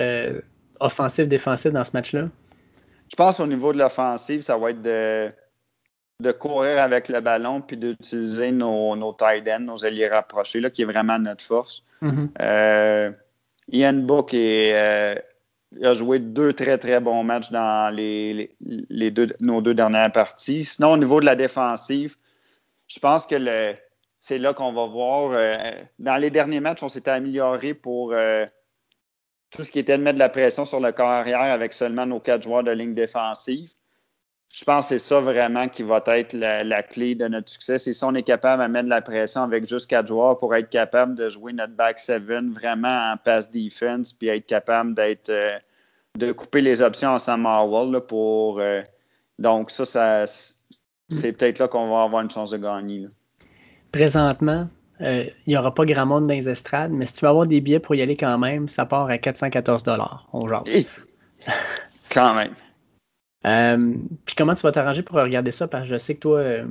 [0.80, 2.30] offensif-défensif dans ce match-là?
[3.10, 5.30] Je pense au niveau de l'offensive, ça va être de
[6.22, 10.70] de courir avec le ballon puis d'utiliser nos, nos tight ends, nos alliés rapprochés, là,
[10.70, 11.84] qui est vraiment notre force.
[12.02, 12.30] Mm-hmm.
[12.42, 13.12] Euh,
[13.72, 15.16] Ian Book euh,
[15.84, 20.64] a joué deux très, très bons matchs dans les, deux, nos deux dernières parties.
[20.64, 22.16] Sinon, au niveau de la défensive,
[22.88, 23.76] je pense que
[24.20, 25.32] c'est là qu'on va voir.
[25.34, 25.56] Euh,
[26.00, 28.14] dans les derniers matchs, on s'était amélioré pour
[29.50, 32.06] tout ce qui était de mettre de la pression sur le corps arrière avec seulement
[32.06, 33.72] nos quatre joueurs de ligne défensive
[34.52, 37.80] je pense que c'est ça vraiment qui va être la, clé de notre succès.
[37.80, 40.54] C'est si on est capable de mettre de la pression avec juste quatre joueurs pour
[40.56, 45.30] être capable de jouer notre back seven vraiment en pass defense, puis être capable d'être
[45.30, 45.58] euh,
[46.18, 47.48] de couper les options en Sam
[48.08, 48.82] pour euh,
[49.40, 50.26] donc ça, ça
[51.10, 53.08] c'est peut-être là qu'on va avoir une chance de gagner.
[53.92, 54.68] Présentement,
[55.02, 57.48] euh, il n'y aura pas grand monde dans les estrades, mais si tu veux avoir
[57.48, 59.84] des billets pour y aller quand même, ça part à 414
[60.34, 60.86] On jase.
[62.10, 62.54] quand même.
[63.46, 65.68] Euh, puis comment tu vas t'arranger pour regarder ça?
[65.68, 66.66] Parce que je sais que toi, euh,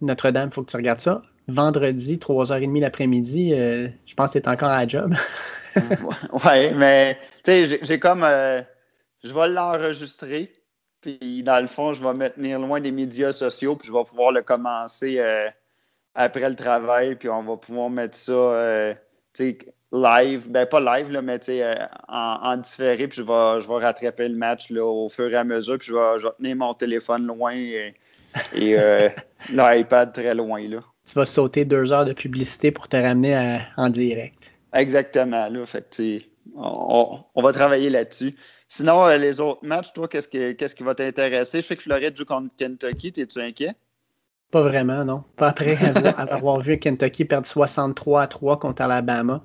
[0.00, 1.22] Notre-Dame, il faut que tu regardes ça.
[1.48, 5.12] Vendredi, 3h30 l'après-midi, euh, je pense que c'est encore à la job.
[6.44, 8.20] ouais, mais tu sais, j'ai comme.
[8.20, 10.52] je vais l'enregistrer.
[11.00, 13.74] Puis dans le fond, je vais me tenir loin des médias sociaux.
[13.74, 15.20] Puis je vais pouvoir le commencer
[16.14, 17.16] après le travail.
[17.16, 18.94] Puis on va pouvoir mettre ça.
[19.34, 19.58] tu sais,
[19.92, 21.74] live, ben pas live, là, mais euh,
[22.08, 25.36] en, en, différé, puis je vais, je vais rattraper le match là, au fur et
[25.36, 27.94] à mesure, puis je vais, je tenir mon téléphone loin et,
[28.56, 29.08] euh,
[29.50, 30.66] l'iPad très loin.
[30.66, 30.78] Là.
[31.06, 34.52] Tu vas sauter deux heures de publicité pour te ramener en direct.
[34.72, 35.66] Exactement, là.
[35.66, 36.00] Fait
[36.54, 38.34] on, on, va travailler là-dessus.
[38.68, 41.60] Sinon, euh, les autres matchs, toi, qu'est-ce, que, qu'est-ce qui va t'intéresser?
[41.60, 43.74] Je sais que Floride joue contre Kentucky, es-tu inquiet?
[44.50, 45.24] Pas vraiment, non.
[45.36, 45.76] Pas après
[46.16, 49.42] avoir, vu Kentucky perdre 63 à 3 contre Alabama.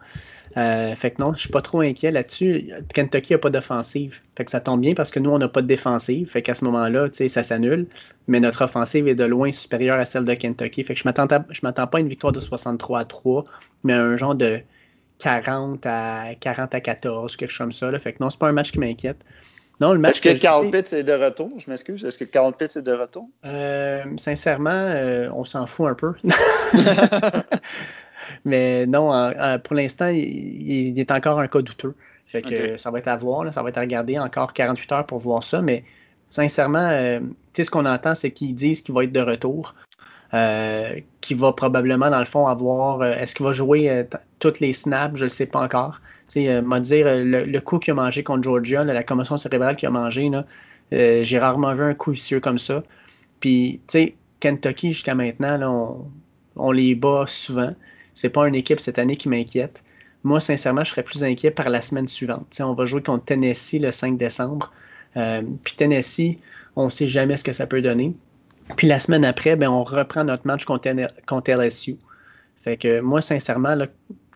[0.57, 2.71] Euh, fait que non, je suis pas trop inquiet là-dessus.
[2.93, 4.21] Kentucky n'a pas d'offensive.
[4.35, 6.27] Fait que ça tombe bien parce que nous, on n'a pas de défensive.
[6.29, 7.85] Fait qu'à ce moment-là, ça s'annule.
[8.27, 10.83] Mais notre offensive est de loin supérieure à celle de Kentucky.
[10.83, 11.11] Fait que je ne
[11.63, 13.43] m'attends pas à une victoire de 63 à 3,
[13.83, 14.59] mais à un genre de
[15.19, 17.91] 40 à 40 à 14, quelque chose comme ça.
[17.91, 17.99] Là.
[17.99, 19.17] Fait que non, c'est pas un match qui m'inquiète.
[19.79, 20.25] Non, le match.
[20.25, 21.51] Est-ce que, Carl Pitts est de retour?
[21.59, 22.03] Je m'excuse.
[22.03, 23.29] Est-ce que Carl Pitts est de retour?
[23.45, 24.91] Euh, Sincèrement,
[25.35, 26.13] on s'en fout un peu.
[28.45, 29.11] Mais non,
[29.63, 31.95] pour l'instant, il, est encore un cas douteux.
[32.27, 35.05] Fait que ça va être à voir, ça va être à regarder encore 48 heures
[35.05, 35.61] pour voir ça.
[35.61, 35.83] Mais
[36.29, 37.19] sincèrement, euh,
[37.55, 39.75] ce qu'on entend, c'est qu'ils disent qu'il va être de retour.
[40.33, 43.01] Euh, qu'il va probablement, dans le fond, avoir.
[43.01, 44.05] Euh, est-ce qu'il va jouer
[44.39, 46.01] toutes les snaps Je ne le sais pas encore.
[46.35, 50.29] m'a dire le, coup qu'il a mangé contre Georgia, la commotion cérébrale qu'il a mangé,
[50.91, 52.83] j'ai rarement vu un coup vicieux comme ça.
[53.39, 56.09] Puis, tu sais, Kentucky, jusqu'à maintenant,
[56.57, 57.71] on, on, les bat souvent.
[58.17, 59.83] C'est pas une équipe cette année qui m'inquiète.
[60.23, 62.47] Moi, sincèrement, je serais plus inquiet par la semaine suivante.
[62.59, 64.73] on va jouer contre Tennessee le 5 décembre.
[65.17, 66.37] Euh, puis Tennessee,
[66.75, 68.15] on ne sait jamais ce que ça peut donner.
[68.75, 70.89] Puis la semaine après, ben, on reprend notre match contre,
[71.51, 71.99] LSU.
[72.55, 73.77] Fait que moi, sincèrement,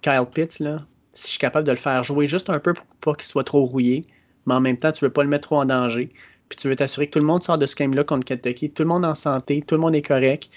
[0.03, 2.85] Kyle Pitts, là, si je suis capable de le faire jouer juste un peu pour
[3.01, 4.05] pas qu'il soit trop rouillé,
[4.45, 6.11] mais en même temps, tu ne veux pas le mettre trop en danger.
[6.49, 8.83] Puis tu veux t'assurer que tout le monde sort de ce game-là contre Kentucky, tout
[8.83, 10.51] le monde en santé, tout le monde est correct.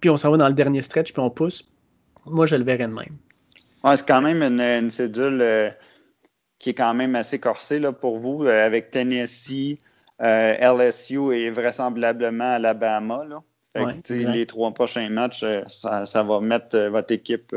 [0.00, 1.68] Puis on s'en va dans le dernier stretch, puis on pousse.
[2.26, 3.16] Moi, je le verrais de même.
[3.84, 5.70] Ouais, c'est quand même une, cédule euh,
[6.58, 9.78] qui est quand même assez corsée là, pour vous, euh, avec Tennessee,
[10.20, 13.24] euh, LSU et vraisemblablement Alabama.
[13.24, 13.42] Là.
[14.10, 17.56] les trois prochains matchs, ça, va mettre votre équipe,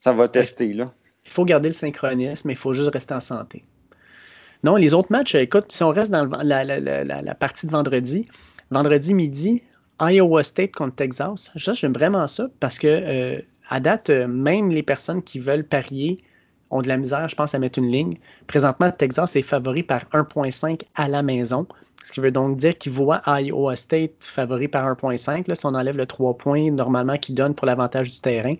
[0.00, 0.74] ça va tester.
[0.74, 0.92] Là.
[1.24, 3.64] Il faut garder le synchronisme, mais il faut juste rester en santé.
[4.62, 8.26] Non, les autres matchs, écoute, si on reste dans la, la, partie de vendredi,
[8.70, 9.62] vendredi midi,
[10.00, 15.22] Iowa State contre Texas, j'aime vraiment ça parce que à date, euh, même les personnes
[15.22, 16.22] qui veulent parier
[16.70, 18.18] ont de la misère, je pense, à mettre une ligne.
[18.46, 21.66] Présentement, Texas est favori par 1,5 à la maison.
[22.04, 25.54] Ce qui veut donc dire qu'il voit Iowa State favori par 1,5.
[25.54, 28.56] Si on enlève le 3 points normalement qu'il donne pour l'avantage du terrain.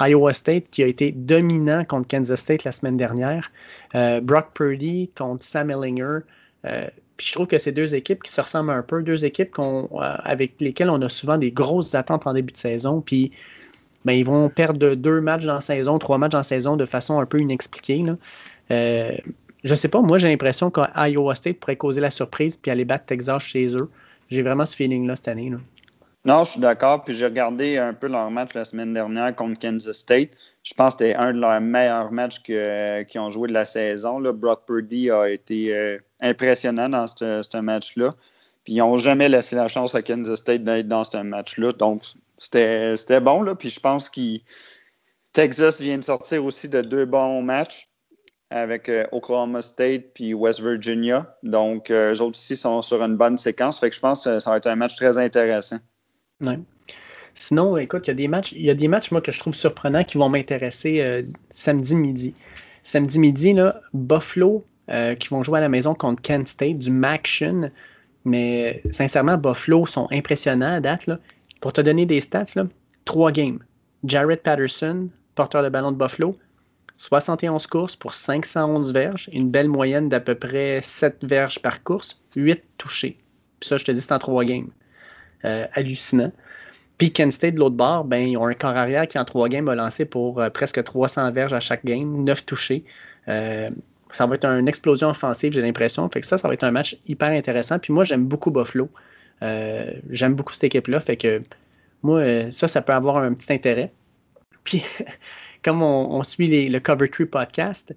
[0.00, 3.50] Iowa State qui a été dominant contre Kansas State la semaine dernière.
[3.94, 6.20] Euh, Brock Purdy contre Sam Ellinger.
[6.64, 9.56] Euh, puis je trouve que c'est deux équipes qui se ressemblent un peu, deux équipes
[10.00, 13.00] avec lesquelles on a souvent des grosses attentes en début de saison.
[13.00, 13.32] Puis
[14.04, 16.84] ben, ils vont perdre deux matchs dans la saison, trois matchs dans la saison de
[16.84, 18.02] façon un peu inexpliquée.
[18.02, 18.16] Là.
[18.70, 19.16] Euh,
[19.64, 23.06] je sais pas, moi j'ai l'impression qu'Iowa State pourrait causer la surprise puis aller battre
[23.06, 23.90] Texas chez eux.
[24.28, 25.52] J'ai vraiment ce feeling-là cette année.
[26.24, 27.04] Non, je suis d'accord.
[27.04, 30.30] Puis j'ai regardé un peu leur match la semaine dernière contre Kansas State.
[30.62, 34.20] Je pense que c'était un de leurs meilleurs matchs qu'ils ont joué de la saison.
[34.20, 38.14] Brock Purdy a été euh, impressionnant dans ce match-là.
[38.64, 41.72] Puis ils n'ont jamais laissé la chance à Kansas State d'être dans ce match-là.
[41.72, 42.02] Donc
[42.38, 43.54] c'était bon, là.
[43.54, 44.38] Puis je pense que
[45.32, 47.88] Texas vient de sortir aussi de deux bons matchs
[48.50, 51.36] avec euh, Oklahoma State puis West Virginia.
[51.42, 53.78] Donc, euh, eux autres aussi sont sur une bonne séquence.
[53.80, 55.78] Fait que je pense que ça va être un match très intéressant.
[57.34, 59.38] Sinon, écoute, il y a des matchs, il y a des matchs, moi, que je
[59.38, 62.34] trouve surprenants qui vont m'intéresser euh, samedi midi.
[62.82, 64.64] Samedi midi, là, Buffalo,
[65.20, 67.70] qui vont jouer à la maison contre Kent State, du Maction.
[68.24, 71.06] Mais sincèrement, Buffalo sont impressionnants à date.
[71.06, 71.18] Là.
[71.60, 72.66] Pour te donner des stats, là,
[73.04, 73.58] trois games.
[74.04, 76.36] Jared Patterson, porteur de ballon de Buffalo,
[76.98, 82.20] 71 courses pour 511 verges, une belle moyenne d'à peu près 7 verges par course,
[82.36, 83.16] 8 touchés.
[83.60, 84.68] Puis ça, je te dis, c'est en trois games.
[85.44, 86.32] Euh, hallucinant.
[86.98, 89.48] Puis Kent State, de l'autre bord, ben, ils ont un corps arrière qui, en trois
[89.48, 92.84] games, a lancé pour euh, presque 300 verges à chaque game, 9 touchés.
[93.28, 93.70] Euh,
[94.10, 96.08] ça va être une explosion offensive, j'ai l'impression.
[96.08, 97.78] Fait que ça, ça va être un match hyper intéressant.
[97.78, 98.88] Puis moi, j'aime beaucoup Buffalo.
[99.42, 101.00] Euh, j'aime beaucoup cette équipe-là.
[101.00, 101.40] Fait que
[102.02, 103.92] moi, euh, ça, ça peut avoir un petit intérêt.
[104.64, 104.84] Puis,
[105.62, 107.94] comme on, suit le Cover 3 podcast,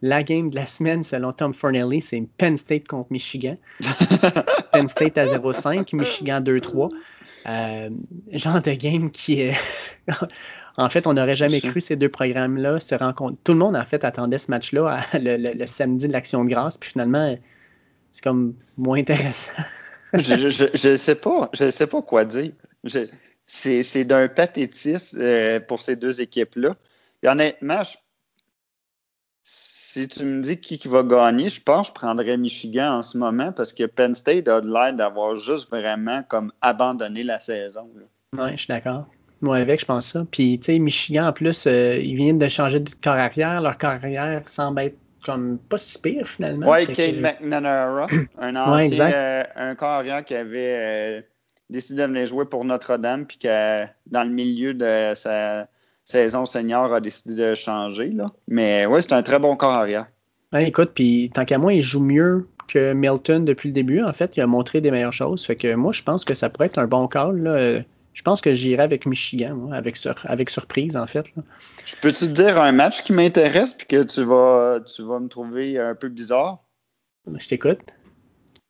[0.00, 3.56] la game de la semaine, selon Tom Fornelli, c'est Penn State contre Michigan.
[4.72, 6.90] Penn State à 0-5, Michigan 2-3.
[7.46, 7.90] Euh,
[8.32, 9.54] genre de game qui est.
[10.76, 13.36] en fait, on n'aurait jamais cru ces deux programmes-là se rencontrer.
[13.42, 16.90] Tout le monde, en fait, attendait ce match-là le, samedi de l'Action de grâce, puis
[16.90, 17.36] finalement,
[18.12, 19.62] c'est comme moins intéressant
[20.14, 21.50] je ne sais pas.
[21.52, 22.52] Je sais pas quoi dire.
[23.46, 26.76] C'est d'un pathétisme euh, pour ces deux équipes-là.
[27.26, 27.82] honnêtement,
[29.42, 33.18] si tu me dis qui, va gagner, je pense que je prendrais Michigan en ce
[33.18, 37.90] moment parce que Penn State a l'air d'avoir juste vraiment comme abandonné la saison.
[38.38, 39.06] Oui, je suis d'accord.
[39.40, 40.24] Moi, avec, je pense ça.
[40.30, 43.60] Puis, tu sais, Michigan, en plus, euh, ils viennent de changer de carrière.
[43.60, 46.70] Leur carrière semble être comme pas si pire finalement.
[46.70, 48.08] Oui, Kate McNamara,
[48.38, 51.20] un ancien, euh, un carrière qui avait euh,
[51.70, 55.68] décidé de venir jouer pour Notre-Dame, puis qui, dans le milieu de sa
[56.04, 58.10] saison senior, a décidé de changer.
[58.10, 58.30] Là.
[58.48, 60.06] Mais oui, c'est un très bon carrière.
[60.52, 64.02] Ouais, écoute, puis tant qu'à moi, il joue mieux que Milton depuis le début.
[64.02, 65.44] En fait, il a montré des meilleures choses.
[65.44, 67.42] Fait que moi, je pense que ça pourrait être un bon call.
[67.42, 67.82] Là.
[68.12, 71.32] Je pense que j'irai avec Michigan, moi, avec, avec surprise, en fait.
[71.86, 75.28] Je peux-tu te dire un match qui m'intéresse puis que tu vas, tu vas me
[75.28, 76.62] trouver un peu bizarre?
[77.26, 77.80] Je t'écoute.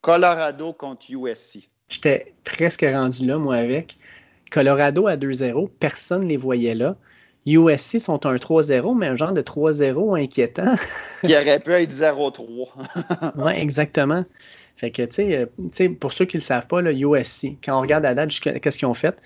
[0.00, 1.68] Colorado contre USC.
[1.88, 3.96] J'étais presque rendu là, moi, avec.
[4.50, 6.96] Colorado à 2-0, personne ne les voyait là.
[7.46, 10.74] USC sont un 3-0, mais un genre de 3-0 inquiétant.
[11.24, 12.68] Qui aurait pu être 0-3.
[13.36, 14.24] oui, exactement.
[14.82, 15.48] Fait que, sais,
[16.00, 18.76] pour ceux qui ne le savent pas, là, USC, quand on regarde la date, qu'est-ce
[18.76, 19.16] qu'ils ont fait?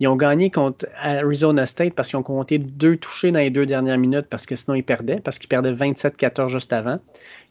[0.00, 3.64] Ils ont gagné contre Arizona State parce qu'ils ont compté deux touchés dans les deux
[3.64, 6.98] dernières minutes parce que sinon ils perdaient, parce qu'ils perdaient 27-14 juste avant.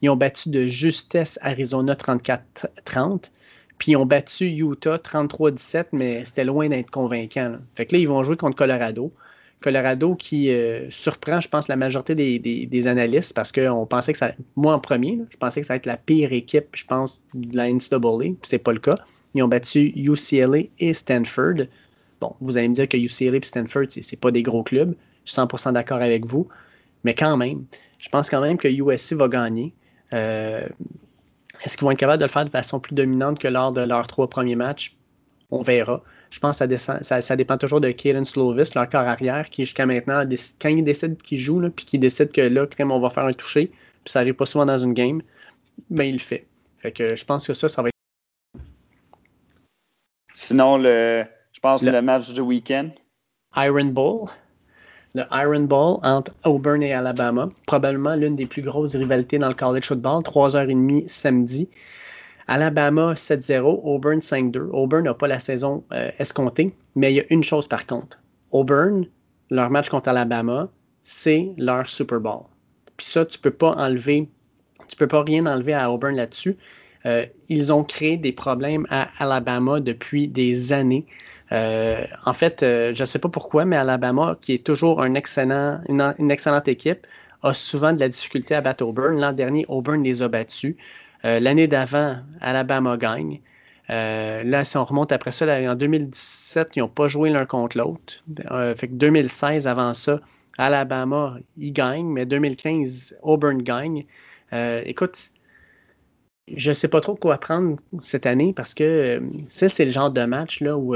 [0.02, 3.32] Ils ont battu de justesse Arizona 34-30.
[3.78, 7.56] Puis ils ont battu Utah 33-17, mais c'était loin d'être convaincant.
[7.76, 9.14] Fait que là, ils vont jouer contre Colorado.
[9.64, 14.34] Colorado qui euh, surprend, je pense, la majorité des, analystes parce qu'on pensait que ça.
[14.58, 17.56] Moi en premier, je pensais que ça allait être la pire équipe, je pense, de
[17.56, 18.36] la NCAA.
[18.42, 18.98] C'est pas le cas.
[19.34, 21.68] Ils ont battu UCLA et Stanford.
[22.20, 24.96] Bon, vous allez me dire que UCLA et Stanford, c'est pas des gros clubs.
[25.24, 26.50] Je suis 100% d'accord avec vous.
[27.06, 27.64] Mais quand même,
[28.00, 29.74] je pense quand même que USC va gagner.
[30.12, 30.68] Euh,
[31.64, 33.82] est-ce qu'ils vont être capables de le faire de façon plus dominante que lors de
[33.82, 34.98] leurs trois premiers matchs?
[35.54, 36.02] On verra.
[36.32, 40.24] Je pense que ça, dépend toujours de Kaden Slovis, leur corps arrière, qui jusqu'à maintenant,
[40.60, 43.34] quand il décide qu'il joue, puis qu'il décide que là, crème, on va faire un
[43.34, 45.22] toucher, puis ça n'arrive pas souvent dans une game,
[45.92, 46.48] ben il le fait.
[46.78, 48.64] Fait que je pense que ça, ça va être.
[50.34, 52.90] Sinon, le, je pense le, le match du week-end.
[53.56, 54.28] Iron Bowl.
[55.14, 57.50] Le Iron Bowl entre Auburn et Alabama.
[57.68, 60.24] Probablement l'une des plus grosses rivalités dans le college football.
[60.24, 61.70] 3h30 samedi.
[62.48, 64.70] Alabama 7-0, Auburn 5-2.
[64.72, 68.20] Auburn n'a pas la saison euh, escomptée, mais il y a une chose par contre.
[68.52, 69.06] Auburn,
[69.50, 70.70] leur match contre Alabama,
[71.04, 72.44] c'est leur Super Bowl.
[72.98, 74.30] Puis ça, tu peux pas enlever,
[74.88, 76.58] tu peux pas rien enlever à Auburn là-dessus.
[77.06, 81.06] Euh, ils ont créé des problèmes à Alabama depuis des années.
[81.52, 86.68] Euh, en fait, je ne sais pas pourquoi, mais Alabama, qui est toujours une, excellente
[86.68, 87.06] équipe,
[87.44, 89.20] a souvent de la difficulté à battre Auburn.
[89.20, 90.76] L'an dernier, Auburn les a battus.
[91.26, 93.40] Euh, l'année d'avant, Alabama gagne.
[93.90, 97.78] Euh, là, si on remonte après ça, en 2017, ils n'ont pas joué l'un contre
[97.78, 98.24] l'autre.
[98.52, 100.20] Euh, fait que 2016, avant ça,
[100.58, 104.06] Alabama, ils gagnent, mais 2015, Auburn gagne.
[104.52, 105.32] écoute,
[106.54, 110.12] je ne sais pas trop quoi prendre cette année parce que ça, c'est le genre
[110.12, 110.96] de match là, où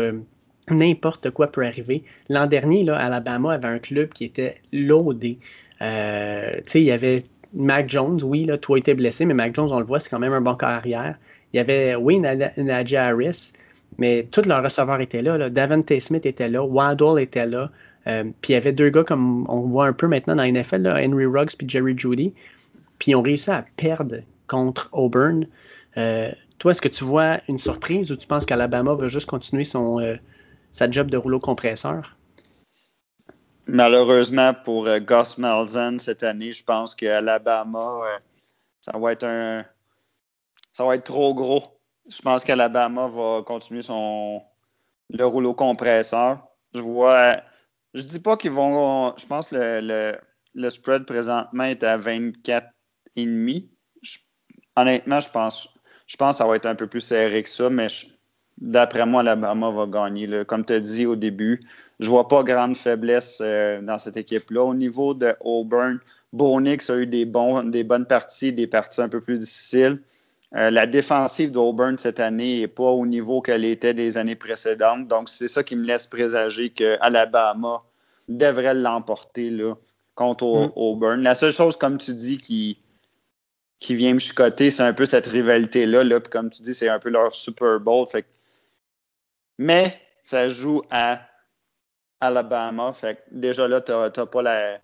[0.69, 2.03] n'importe quoi peut arriver.
[2.29, 5.39] L'an dernier, là, Alabama avait un club qui était loadé.
[5.81, 7.23] il y avait
[7.53, 10.19] Mac Jones, oui, là, toi était blessé, mais Mac Jones, on le voit, c'est quand
[10.19, 11.17] même un bon carrière.
[11.53, 13.53] Il y avait, oui, Nadia Harris,
[13.97, 15.49] mais tous leurs receveurs étaient là, là.
[15.49, 17.71] Davante Smith était là, Waddle était là.
[18.07, 20.51] Euh, puis il y avait deux gars comme on voit un peu maintenant dans la
[20.51, 22.33] NFL, là, Henry Ruggs puis Jerry Judy.
[22.99, 24.17] Puis ils ont réussi à perdre
[24.47, 25.47] contre Auburn.
[25.97, 29.63] Euh, toi, est-ce que tu vois une surprise ou tu penses qu'Alabama va juste continuer
[29.63, 30.15] son, euh,
[30.71, 32.16] sa job de rouleau compresseur?
[33.67, 38.17] Malheureusement pour euh, Gus Malzahn cette année, je pense qu'Alabama, euh,
[38.81, 39.65] ça va être un.
[40.71, 41.79] Ça va être trop gros.
[42.09, 44.41] Je pense qu'Alabama va continuer son
[45.09, 46.47] le rouleau compresseur.
[46.73, 47.37] Je vois.
[47.93, 49.15] Je dis pas qu'ils vont.
[49.17, 50.17] Je pense que le,
[50.53, 53.67] le, spread présentement est à 24,5.
[54.75, 55.69] honnêtement, je pense,
[56.05, 57.87] je pense que ça va être un peu plus serré que ça, mais
[58.57, 60.43] d'après moi, Alabama va gagner.
[60.45, 61.61] Comme tu as dit au début,
[61.99, 64.63] je vois pas grande faiblesse euh, dans cette équipe-là.
[64.63, 65.99] Au niveau de Auburn,
[66.33, 69.99] Bonix a eu des, bons, des bonnes parties, des parties un peu plus difficiles.
[70.55, 75.07] Euh, la défensive d'Auburn cette année n'est pas au niveau qu'elle était des années précédentes.
[75.07, 77.83] Donc, c'est ça qui me laisse présager que Alabama
[78.29, 79.51] devrait l'emporter
[80.15, 80.71] contre mm.
[80.75, 81.21] Auburn.
[81.21, 82.77] La seule chose, comme tu dis, qui,
[83.79, 86.03] qui vient me chicoter, c'est un peu cette rivalité-là.
[86.03, 86.19] Là.
[86.19, 88.07] comme tu dis, c'est un peu leur Super Bowl.
[89.57, 91.21] Mais ça joue à
[92.19, 92.93] Alabama.
[92.93, 94.79] Fait déjà là, tu n'as pas la.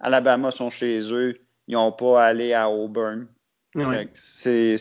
[0.00, 1.38] Alabama sont chez eux.
[1.68, 3.26] Ils n'ont pas à aller à Auburn.
[4.14, 4.76] C'est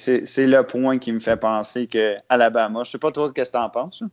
[0.48, 2.84] le point qui me fait penser que Alabama.
[2.84, 4.04] Je sais pas toi, qu'est-ce que tu en penses?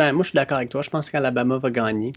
[0.00, 0.80] Ben, moi, je suis d'accord avec toi.
[0.80, 2.14] Je pense qu'Alabama va gagner.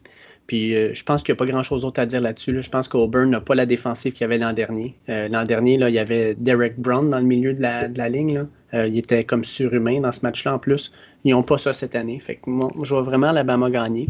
[0.47, 2.61] Puis euh, je pense qu'il n'y a pas grand-chose d'autre à dire là-dessus.
[2.61, 4.95] Je pense qu'Auburn n'a pas la défensive qu'il y avait l'an dernier.
[5.09, 8.45] Euh, l'an dernier, là, il y avait Derek Brown dans le milieu de la, ligne.
[8.73, 10.93] Euh, il était comme surhumain dans ce match-là en plus.
[11.25, 12.19] Ils n'ont pas ça cette année.
[12.19, 14.07] Fait que moi, je vois vraiment Alabama gagner.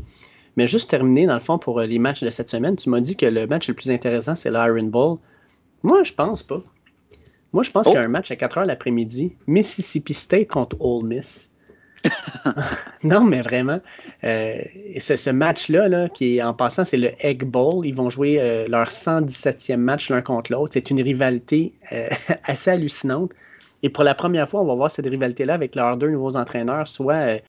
[0.55, 3.15] Mais juste terminer, dans le fond, pour les matchs de cette semaine, tu m'as dit
[3.15, 5.17] que le match le plus intéressant, c'est l'Iron Bowl.
[5.81, 6.61] Moi, je pense pas.
[7.53, 8.05] Moi, je pense qu'il y a oh.
[8.05, 9.33] un match à 4 h l'après-midi.
[9.47, 11.52] Mississippi State contre Ole Miss.
[13.03, 13.79] non, mais vraiment.
[14.23, 14.61] Euh,
[14.99, 17.85] ce match-là, là, qui en passant, c'est le Egg Bowl.
[17.85, 20.73] Ils vont jouer euh, leur 117e match l'un contre l'autre.
[20.73, 21.73] C'est une rivalité
[22.43, 23.31] assez hallucinante.
[23.81, 26.87] Et pour la première fois, on va voir cette rivalité-là avec leurs deux nouveaux entraîneurs,
[26.87, 27.41] soit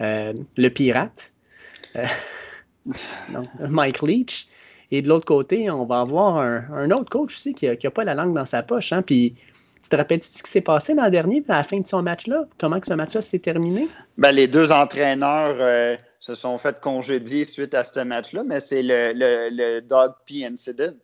[0.00, 1.32] le Pirate,
[3.68, 4.48] Mike Leach.
[4.90, 8.14] Et de l'autre côté, on va avoir un, autre coach aussi qui n'a pas la
[8.14, 8.92] langue dans sa poche.
[8.92, 9.34] Hein, puis
[9.84, 12.46] Tu te rappelles-tu ce qui s'est passé le dernier, à la fin de son match-là?
[12.58, 13.86] Comment que ce match-là s'est terminé?
[14.16, 18.82] Ben, les deux entraîneurs euh, se sont fait congédier suite à ce match-là, mais c'est
[18.82, 20.94] le, le, Dog P incident.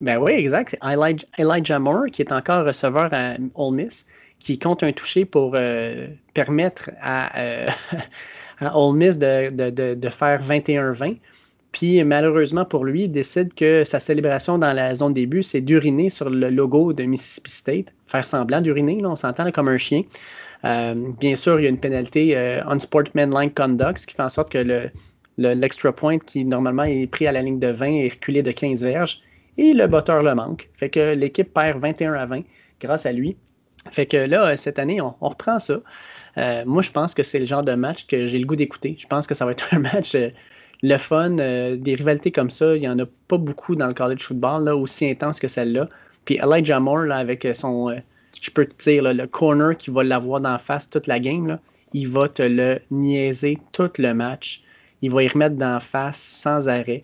[0.00, 0.76] Ben oui, exact.
[0.80, 4.06] C'est Elijah, Moore, qui est encore receveur à Ole Miss,
[4.38, 7.68] qui compte un toucher pour euh, permettre à, euh,
[8.60, 11.18] à Ole Miss de, de, de faire 21-20.
[11.72, 16.08] Puis malheureusement pour lui, il décide que sa célébration dans la zone début, c'est d'uriner
[16.08, 20.02] sur le logo de Mississippi State, faire semblant d'uriner, on s'entend comme un chien.
[20.64, 24.50] Euh, bien sûr, il y a une pénalité euh, unsportsmanlike conduct, qui fait en sorte
[24.50, 24.90] que le,
[25.54, 28.84] l'extra point qui normalement est pris à la ligne de 20 est reculé de 15
[28.84, 29.22] verges
[29.56, 30.68] et le botteur le manque.
[30.74, 32.42] Fait que l'équipe perd 21 à 20
[32.80, 33.36] grâce à lui.
[33.90, 35.80] Fait que là, cette année, on, reprend ça.
[36.36, 38.96] Euh, moi, je pense que c'est le genre de match que j'ai le goût d'écouter.
[38.98, 40.14] Je pense que ça va être un match
[40.82, 43.94] le fun, euh, des rivalités comme ça, il n'y en a pas beaucoup dans le
[43.94, 45.88] college football, là, aussi intense que celle-là.
[46.24, 47.96] Puis Elijah Moore, avec son, euh,
[48.40, 51.58] je peux te dire, le corner qui va l'avoir d'en face toute la game,
[51.92, 54.62] il va te le niaiser tout le match.
[55.02, 57.02] Il va y remettre d'en face sans arrêt.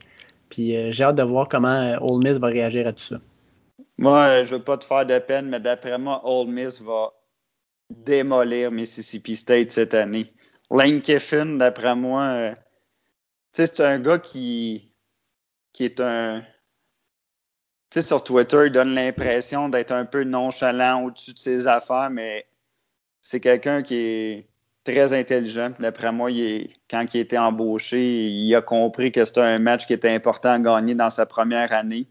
[0.49, 3.17] Puis euh, j'ai hâte de voir comment Ole Miss va réagir à tout ça.
[3.99, 7.13] Moi, je ne veux pas te faire de peine, mais d'après moi, Ole Miss va
[7.91, 10.33] démolir Mississippi State cette année.
[10.71, 12.55] Lane Kiffin, d'après moi,
[13.65, 14.93] c'est un gars qui,
[15.81, 16.43] est un.
[17.91, 22.11] Tu sais, sur Twitter, il donne l'impression d'être un peu nonchalant au-dessus de ses affaires,
[22.11, 22.47] mais
[23.23, 24.49] c'est quelqu'un qui est
[24.85, 25.73] très intelligent.
[25.79, 29.95] D'après moi, il quand il été embauché, il a compris que c'était un match qui
[29.95, 32.07] était important à gagner dans sa première année.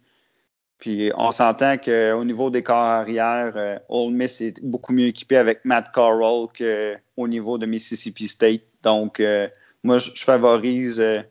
[0.80, 5.38] Puis on s'entend qu'au niveau des corps arrière, euh, Ole Miss est beaucoup mieux équipé
[5.38, 8.64] avec Matt Corral qu'au niveau de Mississippi State.
[8.84, 9.48] Donc, euh,
[9.84, 11.22] moi, je, favorise euh,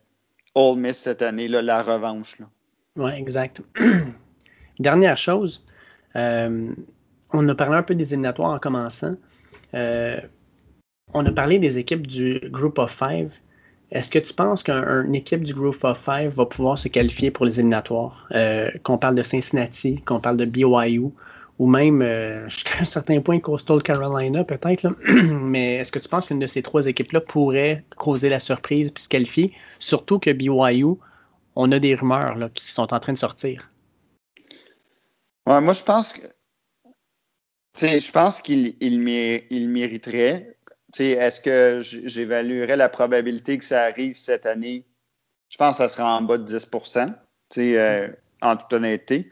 [0.54, 2.36] Ole Miss cette année, là, la revanche.
[2.96, 3.62] Oui, exact.
[4.78, 5.64] Dernière chose,
[6.16, 6.72] euh,
[7.32, 9.12] on a parlé un peu des éliminatoires en commençant.
[9.74, 10.20] Euh,
[11.12, 13.38] on a parlé des équipes du Group of Five.
[13.90, 17.46] Est-ce que tu penses qu'une équipe du Group of Five va pouvoir se qualifier pour
[17.46, 18.26] les éliminatoires?
[18.32, 21.10] Euh, qu'on parle de Cincinnati, qu'on parle de BYU,
[21.58, 24.88] ou même euh, jusqu'à un certain point Coastal Carolina peut-être.
[25.06, 29.00] Mais est-ce que tu penses qu'une de ces trois équipes-là pourrait causer la surprise et
[29.00, 29.52] se qualifier?
[29.78, 30.96] Surtout que BYU,
[31.56, 33.70] on a des rumeurs là, qui sont en train de sortir.
[35.46, 36.26] moi, je pense que
[37.76, 39.00] je pense qu'il il,
[39.68, 40.56] mériterait.
[40.96, 44.86] Est-ce que j'évaluerais la probabilité que ça arrive cette année?
[45.48, 47.14] Je pense que ça sera en bas de 10%
[47.58, 48.08] euh,
[48.42, 49.30] en toute honnêteté.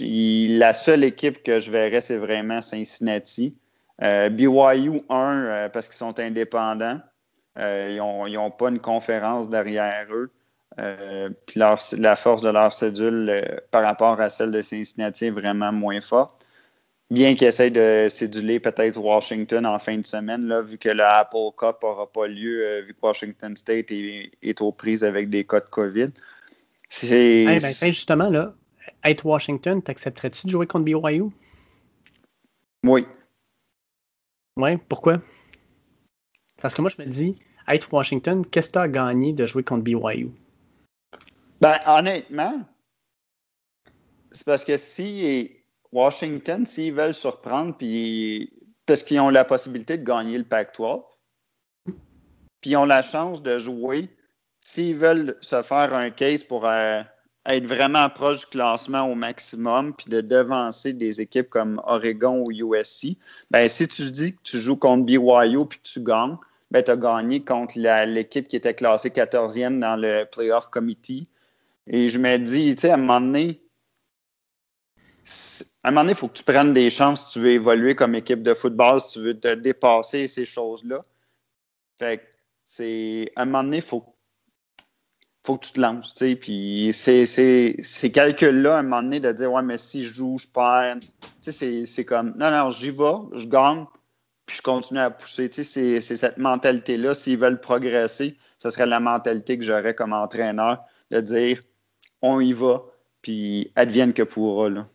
[0.00, 3.56] La seule équipe que je verrais, c'est vraiment Cincinnati.
[4.02, 7.00] Euh, BYU 1 euh, parce qu'ils sont indépendants.
[7.58, 10.32] Euh, ils n'ont pas une conférence derrière eux.
[11.46, 16.00] puis la force de leur cédule par rapport à celle de Cincinnati est vraiment moins
[16.00, 16.34] forte.
[17.10, 21.52] Bien qu'ils essayent de céduler peut-être Washington en fin de semaine, vu que le Apple
[21.56, 25.66] Cup n'aura pas lieu, vu que Washington State est, aux prises avec des cas de
[25.66, 26.10] COVID.
[26.88, 28.54] C'est ben, justement, là,
[29.04, 31.30] être Washington, t'accepterais-tu de jouer contre BYU?
[32.84, 33.06] Oui.
[34.56, 35.20] Oui, pourquoi?
[36.60, 37.38] Parce que moi, je me dis,
[37.68, 40.30] être Washington, qu'est-ce que tu as gagné de jouer contre BYU?
[41.60, 42.62] Ben, honnêtement,
[44.32, 45.52] c'est parce que si
[45.92, 48.52] Washington, s'ils veulent surprendre, puis
[48.86, 51.04] parce qu'ils ont la possibilité de gagner le Pac-12,
[52.60, 54.08] puis ils ont la chance de jouer,
[54.60, 57.02] s'ils veulent se faire un case pour euh,
[57.46, 62.50] être vraiment proche du classement au maximum, puis de devancer des équipes comme Oregon ou
[62.50, 63.18] USC,
[63.50, 66.36] ben, si tu dis que tu joues contre BYU puis que tu gagnes,
[66.70, 67.74] ben, tu as gagné contre
[68.06, 71.28] l'équipe qui était classée 14e dans le Playoff Committee.
[71.86, 73.60] Et je me dis, tu sais, à un moment donné,
[75.82, 77.94] à un moment donné, il faut que tu prennes des chances si tu veux évoluer
[77.94, 81.04] comme équipe de football, si tu veux te dépasser ces choses-là.
[81.98, 82.24] Fait que
[82.62, 84.13] c'est, à un moment donné, il faut
[85.44, 89.20] faut que tu te lances, tu sais, puis c'est ces calculs-là, à un moment donné,
[89.20, 90.96] de dire, ouais, mais si je joue, je perds,
[91.42, 93.84] tu sais, c'est comme, non, non, j'y vais, je gagne,
[94.46, 98.86] puis je continue à pousser, tu sais, c'est cette mentalité-là, s'ils veulent progresser, ce serait
[98.86, 100.80] la mentalité que j'aurais comme entraîneur,
[101.10, 101.60] de dire,
[102.22, 102.82] on y va,
[103.20, 104.86] puis advienne que pourra, là.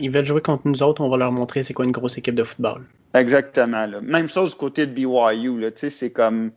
[0.00, 2.34] ils veulent jouer contre nous autres, on va leur montrer c'est quoi une grosse équipe
[2.34, 2.86] de football.
[3.12, 4.00] Exactement, là.
[4.00, 6.52] Même chose du côté de BYU, là, tu sais, c'est comme...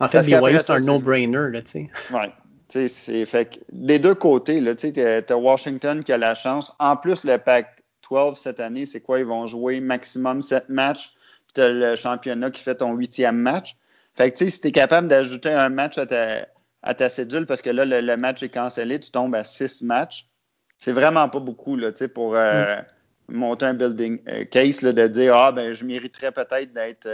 [0.00, 1.90] En fait, BYU, c'est un no-brainer, là, tu sais.
[2.14, 2.32] Ouais.
[2.68, 6.72] C'est, fait des deux côtés, tu as Washington qui a la chance.
[6.78, 9.18] En plus, le Pac-12 cette année, c'est quoi?
[9.20, 11.14] Ils vont jouer maximum sept matchs.
[11.46, 13.76] Puis tu as le championnat qui fait ton huitième match.
[14.16, 16.46] Fait que si tu es capable d'ajouter un match à ta,
[16.82, 20.28] à ta cédule, parce que là, le, match est cancellé, tu tombes à six matchs.
[20.78, 22.76] C'est vraiment pas beaucoup là, pour, euh,
[23.28, 27.08] monter un building case de dire Ah, ben, je mériterais peut-être d'être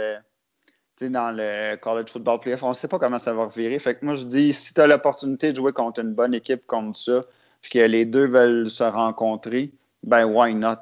[1.01, 2.63] dans le college football playoff.
[2.63, 3.79] On ne sait pas comment ça va revirer.
[3.79, 6.65] Fait que moi, je dis si tu as l'opportunité de jouer contre une bonne équipe
[6.67, 7.25] comme ça,
[7.61, 9.71] puis que les deux veulent se rencontrer,
[10.03, 10.77] ben, why not?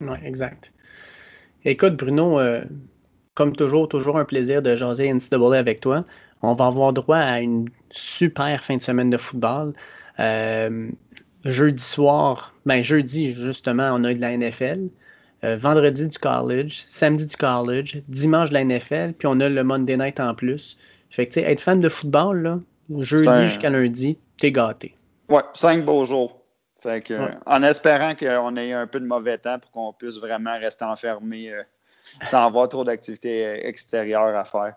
[0.00, 0.72] Oui, exact.
[1.64, 2.38] Écoute, Bruno,
[3.34, 6.04] comme toujours, toujours un plaisir de jaser NCAA avec toi.
[6.42, 9.74] On va avoir droit à une super fin de semaine de football.
[10.18, 10.90] Euh,
[11.44, 14.88] jeudi soir, ben jeudi, justement, on a de la NFL.
[15.44, 19.62] Euh, vendredi du college, samedi du college, dimanche de la NFL, puis on a le
[19.62, 20.76] Monday night en plus.
[21.10, 22.58] Fait que, tu sais, être fan de football, là,
[22.98, 24.94] jeudi jusqu'à lundi, t'es gâté.
[25.28, 26.42] Ouais, cinq beaux jours.
[26.80, 27.14] Fait que,
[27.46, 31.50] en espérant qu'on ait un peu de mauvais temps pour qu'on puisse vraiment rester enfermé
[31.52, 31.62] euh,
[32.22, 34.74] sans avoir trop d'activités extérieures à faire.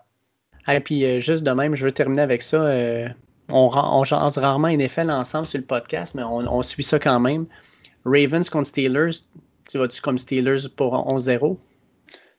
[0.68, 2.56] Et puis, euh, juste de même, je veux terminer avec ça.
[2.56, 3.08] Euh,
[3.50, 7.46] on, on jase rarement NFL ensemble sur le podcast, mais on, suit ça quand même.
[8.04, 9.22] Ravens contre Steelers,
[9.68, 11.58] tu vas-tu comme Steelers pour 11-0?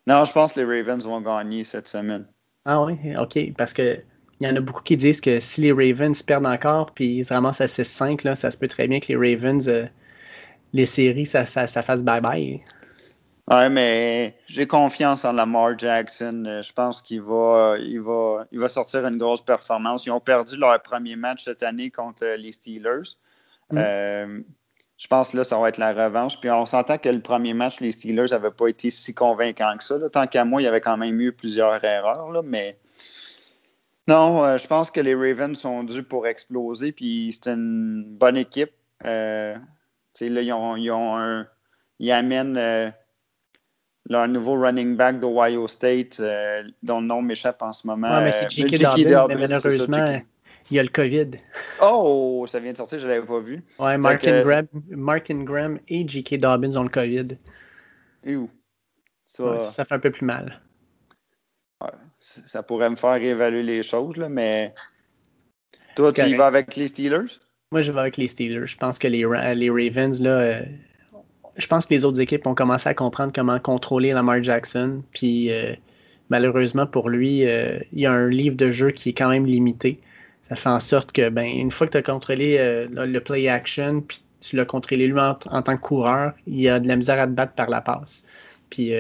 [0.08, 2.26] Non, je pense que les Ravens vont gagner cette semaine.
[2.66, 3.54] Ah oui, OK.
[3.58, 4.00] Parce que
[4.40, 7.26] il y en a beaucoup qui disent que si les Ravens perdent encore puis ils
[7.26, 9.86] se ramassent à 6-5, ça se peut très bien que les Ravens, euh,
[10.74, 12.60] les séries, ça, ça, ça fasse bye-bye.
[13.52, 16.44] Oui, mais j'ai confiance en Lamar Jackson.
[16.46, 20.06] Euh, je pense qu'il va, il va, il va sortir une grosse performance.
[20.06, 23.18] Ils ont perdu leur premier match cette année contre les Steelers.
[23.72, 23.78] Mm.
[23.78, 24.42] Euh,
[25.04, 26.40] je pense que là, ça va être la revanche.
[26.40, 29.84] Puis on s'entend que le premier match, les Steelers n'avaient pas été si convaincants que
[29.84, 29.96] ça.
[30.10, 32.32] Tant qu'à moi, il y avait quand même eu plusieurs erreurs.
[32.32, 32.78] Là, mais
[34.08, 36.94] non, euh, je pense que les Ravens sont dus pour exploser.
[36.94, 38.72] Puis c'est une bonne équipe.
[39.04, 39.58] là,
[40.22, 41.48] ils, ont, ils, ont un,
[42.00, 42.94] ils amènent
[44.10, 48.18] leur nouveau running back d'Ohio State, euh, dont le nom m'échappe en ce moment.
[48.18, 49.08] Oui, mais c'est J.K.
[49.10, 50.22] Dobbins, mais malheureusement,
[50.74, 51.32] il y a le COVID.
[51.84, 53.64] Oh, ça vient de sortir, je ne l'avais pas vu.
[53.78, 56.38] Oui, Mark, Ingram, Mark Ingram et J.K.
[56.38, 57.28] Dobbins ont le COVID.
[58.24, 58.50] Et où?
[59.26, 59.60] Ça...
[59.60, 60.62] ça fait un peu plus mal.
[61.82, 64.74] Ouais, ça pourrait me faire réévaluer les choses, là, mais
[65.96, 67.40] toi, tu y vas avec les Steelers?
[67.72, 68.66] Moi, je vais avec les Steelers.
[68.66, 70.62] Je pense que les, les Ravens, là, euh,
[71.56, 75.04] je pense que les autres équipes ont commencé à comprendre comment contrôler Lamar Jackson.
[75.12, 75.74] Puis euh,
[76.30, 79.46] malheureusement pour lui, euh, il y a un livre de jeu qui est quand même
[79.46, 80.00] limité.
[80.44, 83.48] Ça fait en sorte que ben, une fois que tu as contrôlé euh, le play
[83.48, 86.96] action, puis tu l'as contrôlé lui en, tant que coureur, il y a de la
[86.96, 88.26] misère à te battre par la passe.
[88.70, 88.92] Puis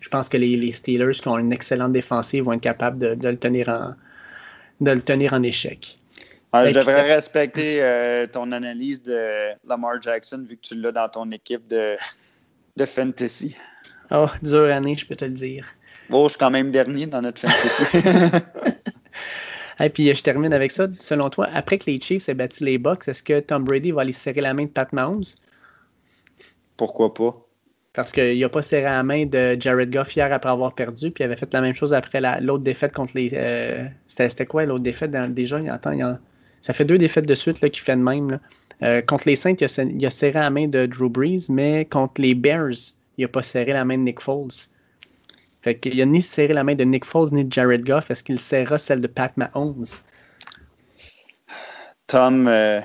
[0.00, 3.36] je pense que les, Steelers qui ont une excellente défensive vont être capables de, le
[3.36, 3.94] tenir en
[4.80, 5.98] de le tenir en échec.
[6.52, 11.08] Ah, je devrais respecter euh, ton analyse de Lamar Jackson vu que tu l'as dans
[11.08, 11.96] ton équipe de,
[12.76, 13.54] de fantasy.
[14.10, 15.66] Oh, dure année, je peux te le dire.
[16.08, 17.98] Bon, je suis quand même dernier dans notre fantasy.
[19.80, 20.88] Et puis, je termine avec ça.
[20.98, 24.02] Selon toi, après que les Chiefs aient battu les Bucks, est-ce que Tom Brady va
[24.02, 25.24] aller serrer la main de Pat Mahomes?
[26.76, 27.32] Pourquoi pas?
[27.92, 31.22] Parce qu'il n'a pas serré la main de Jared Goff hier après avoir perdu, puis
[31.22, 33.30] il avait fait la même chose après l'autre défaite contre les.
[33.34, 35.58] Euh, c'était quoi l'autre défaite déjà?
[35.60, 36.20] Il a,
[36.60, 38.38] ça fait deux défaites de suite qui fait de même.
[38.82, 42.34] Euh, contre les Saints, il a, serré la main de Drew Brees, mais contre les
[42.34, 44.70] Bears, il n'a pas serré la main de Nick Foles.
[45.62, 48.10] Fait qu'il n'a ni serré la main de Nick Foles ni de Jared Goff.
[48.10, 49.84] Est-ce qu'il serra celle de Pat Mahomes?
[52.06, 52.80] Tom, euh,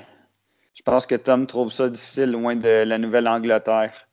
[0.74, 4.08] je pense que Tom trouve ça difficile loin de la Nouvelle-Angleterre.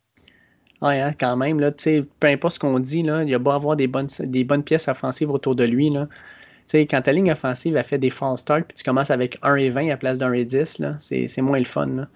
[0.81, 1.59] Oui, hein, quand même.
[1.59, 4.43] Là, peu importe ce qu'on dit, là, il y a beau avoir des bonnes, des
[4.43, 5.89] bonnes pièces offensives autour de lui.
[5.89, 6.03] Là
[6.71, 9.69] quand ta ligne offensive a fait des false starts, puis tu commences avec 1 et
[9.69, 11.87] 20 à la place d'un et 10, c'est moins le fun.
[11.87, 12.07] Là.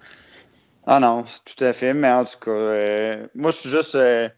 [0.86, 1.94] Ah non, tout à fait.
[1.94, 3.94] Mais en tout cas, euh, moi, je suis juste.
[3.94, 4.28] Euh,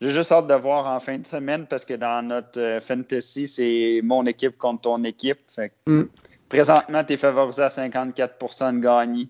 [0.00, 3.46] j'ai juste hâte de voir en fin de semaine parce que dans notre euh, fantasy,
[3.48, 5.38] c'est mon équipe contre ton équipe.
[5.54, 6.04] Fait mm.
[6.48, 9.28] Présentement, tu es favorisé à 54% de gagner.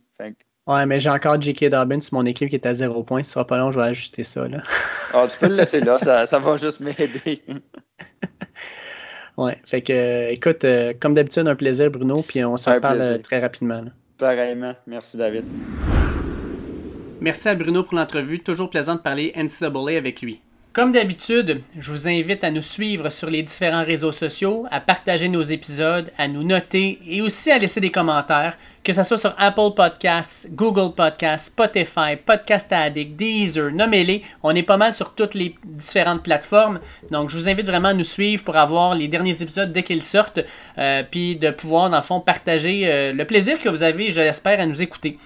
[0.66, 1.70] Ouais, mais j'ai encore J.K.
[1.70, 3.22] Dobbins sur mon équipe qui est à 0 points.
[3.22, 4.46] Ce sera pas long, je vais ajuster ça.
[4.46, 4.62] Là.
[5.14, 7.42] ah, tu peux le laisser là, ça, ça va juste m'aider.
[9.36, 13.16] Ouais, fait que, écoute, euh, comme d'habitude, un plaisir, Bruno, puis on se reparle euh,
[13.16, 13.82] très rapidement.
[14.18, 14.74] Pareillement.
[14.86, 15.46] Merci, David.
[17.22, 18.40] Merci à Bruno pour l'entrevue.
[18.40, 20.42] Toujours plaisant de parler NCAA avec lui.
[20.72, 25.28] Comme d'habitude, je vous invite à nous suivre sur les différents réseaux sociaux, à partager
[25.28, 29.34] nos épisodes, à nous noter et aussi à laisser des commentaires, que ce soit sur
[29.36, 34.22] Apple Podcasts, Google Podcasts, Spotify, Podcast Addict, Deezer, nommez-les.
[34.44, 36.78] On est pas mal sur toutes les différentes plateformes.
[37.10, 40.04] Donc, je vous invite vraiment à nous suivre pour avoir les derniers épisodes dès qu'ils
[40.04, 40.38] sortent,
[40.78, 44.20] euh, puis de pouvoir, dans le fond, partager euh, le plaisir que vous avez, je
[44.20, 45.18] l'espère, à nous écouter.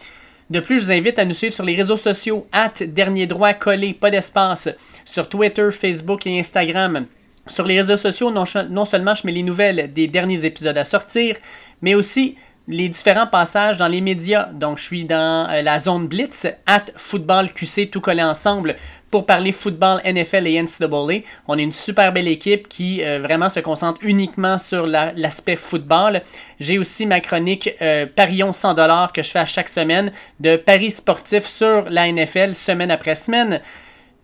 [0.51, 3.55] De plus, je vous invite à nous suivre sur les réseaux sociaux, at dernier droit
[3.55, 4.69] collé, pas d'espace,
[5.05, 7.07] sur Twitter, Facebook et Instagram.
[7.47, 8.45] Sur les réseaux sociaux, non,
[8.85, 11.37] seulement je mets les nouvelles des derniers épisodes à sortir,
[11.81, 12.37] mais aussi
[12.69, 14.47] les différents passages dans les médias.
[14.47, 18.77] Donc, je suis dans euh, la zone Blitz, at Football QC, tout collé ensemble
[19.15, 21.23] pour parler football, NFL et NCAA.
[21.47, 26.23] On est une super belle équipe qui euh, vraiment se concentre uniquement sur l'aspect football.
[26.59, 30.11] J'ai aussi ma chronique euh, Parions 100$ que je fais à chaque semaine
[30.41, 33.61] de paris sportifs sur la NFL semaine après semaine.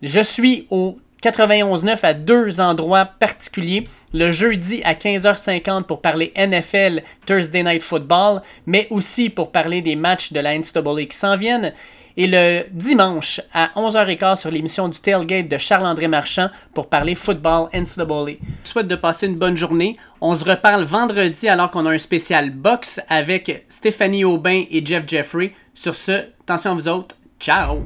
[0.02, 3.84] Je suis au 91.9 à deux endroits particuliers.
[4.12, 9.94] Le jeudi à 15h50 pour parler NFL Thursday Night Football, mais aussi pour parler des
[9.94, 11.74] matchs de la NCAA qui s'en viennent.
[12.16, 17.68] Et le dimanche à 11h15 sur l'émission du Tailgate de Charles-André Marchand pour parler football
[17.72, 18.36] NCAA.
[18.64, 19.96] Je souhaite de passer une bonne journée.
[20.20, 25.04] On se reparle vendredi alors qu'on a un spécial box avec Stéphanie Aubin et Jeff
[25.06, 25.52] Jeffrey.
[25.74, 27.16] Sur ce, attention à vous autres.
[27.38, 27.78] Ciao!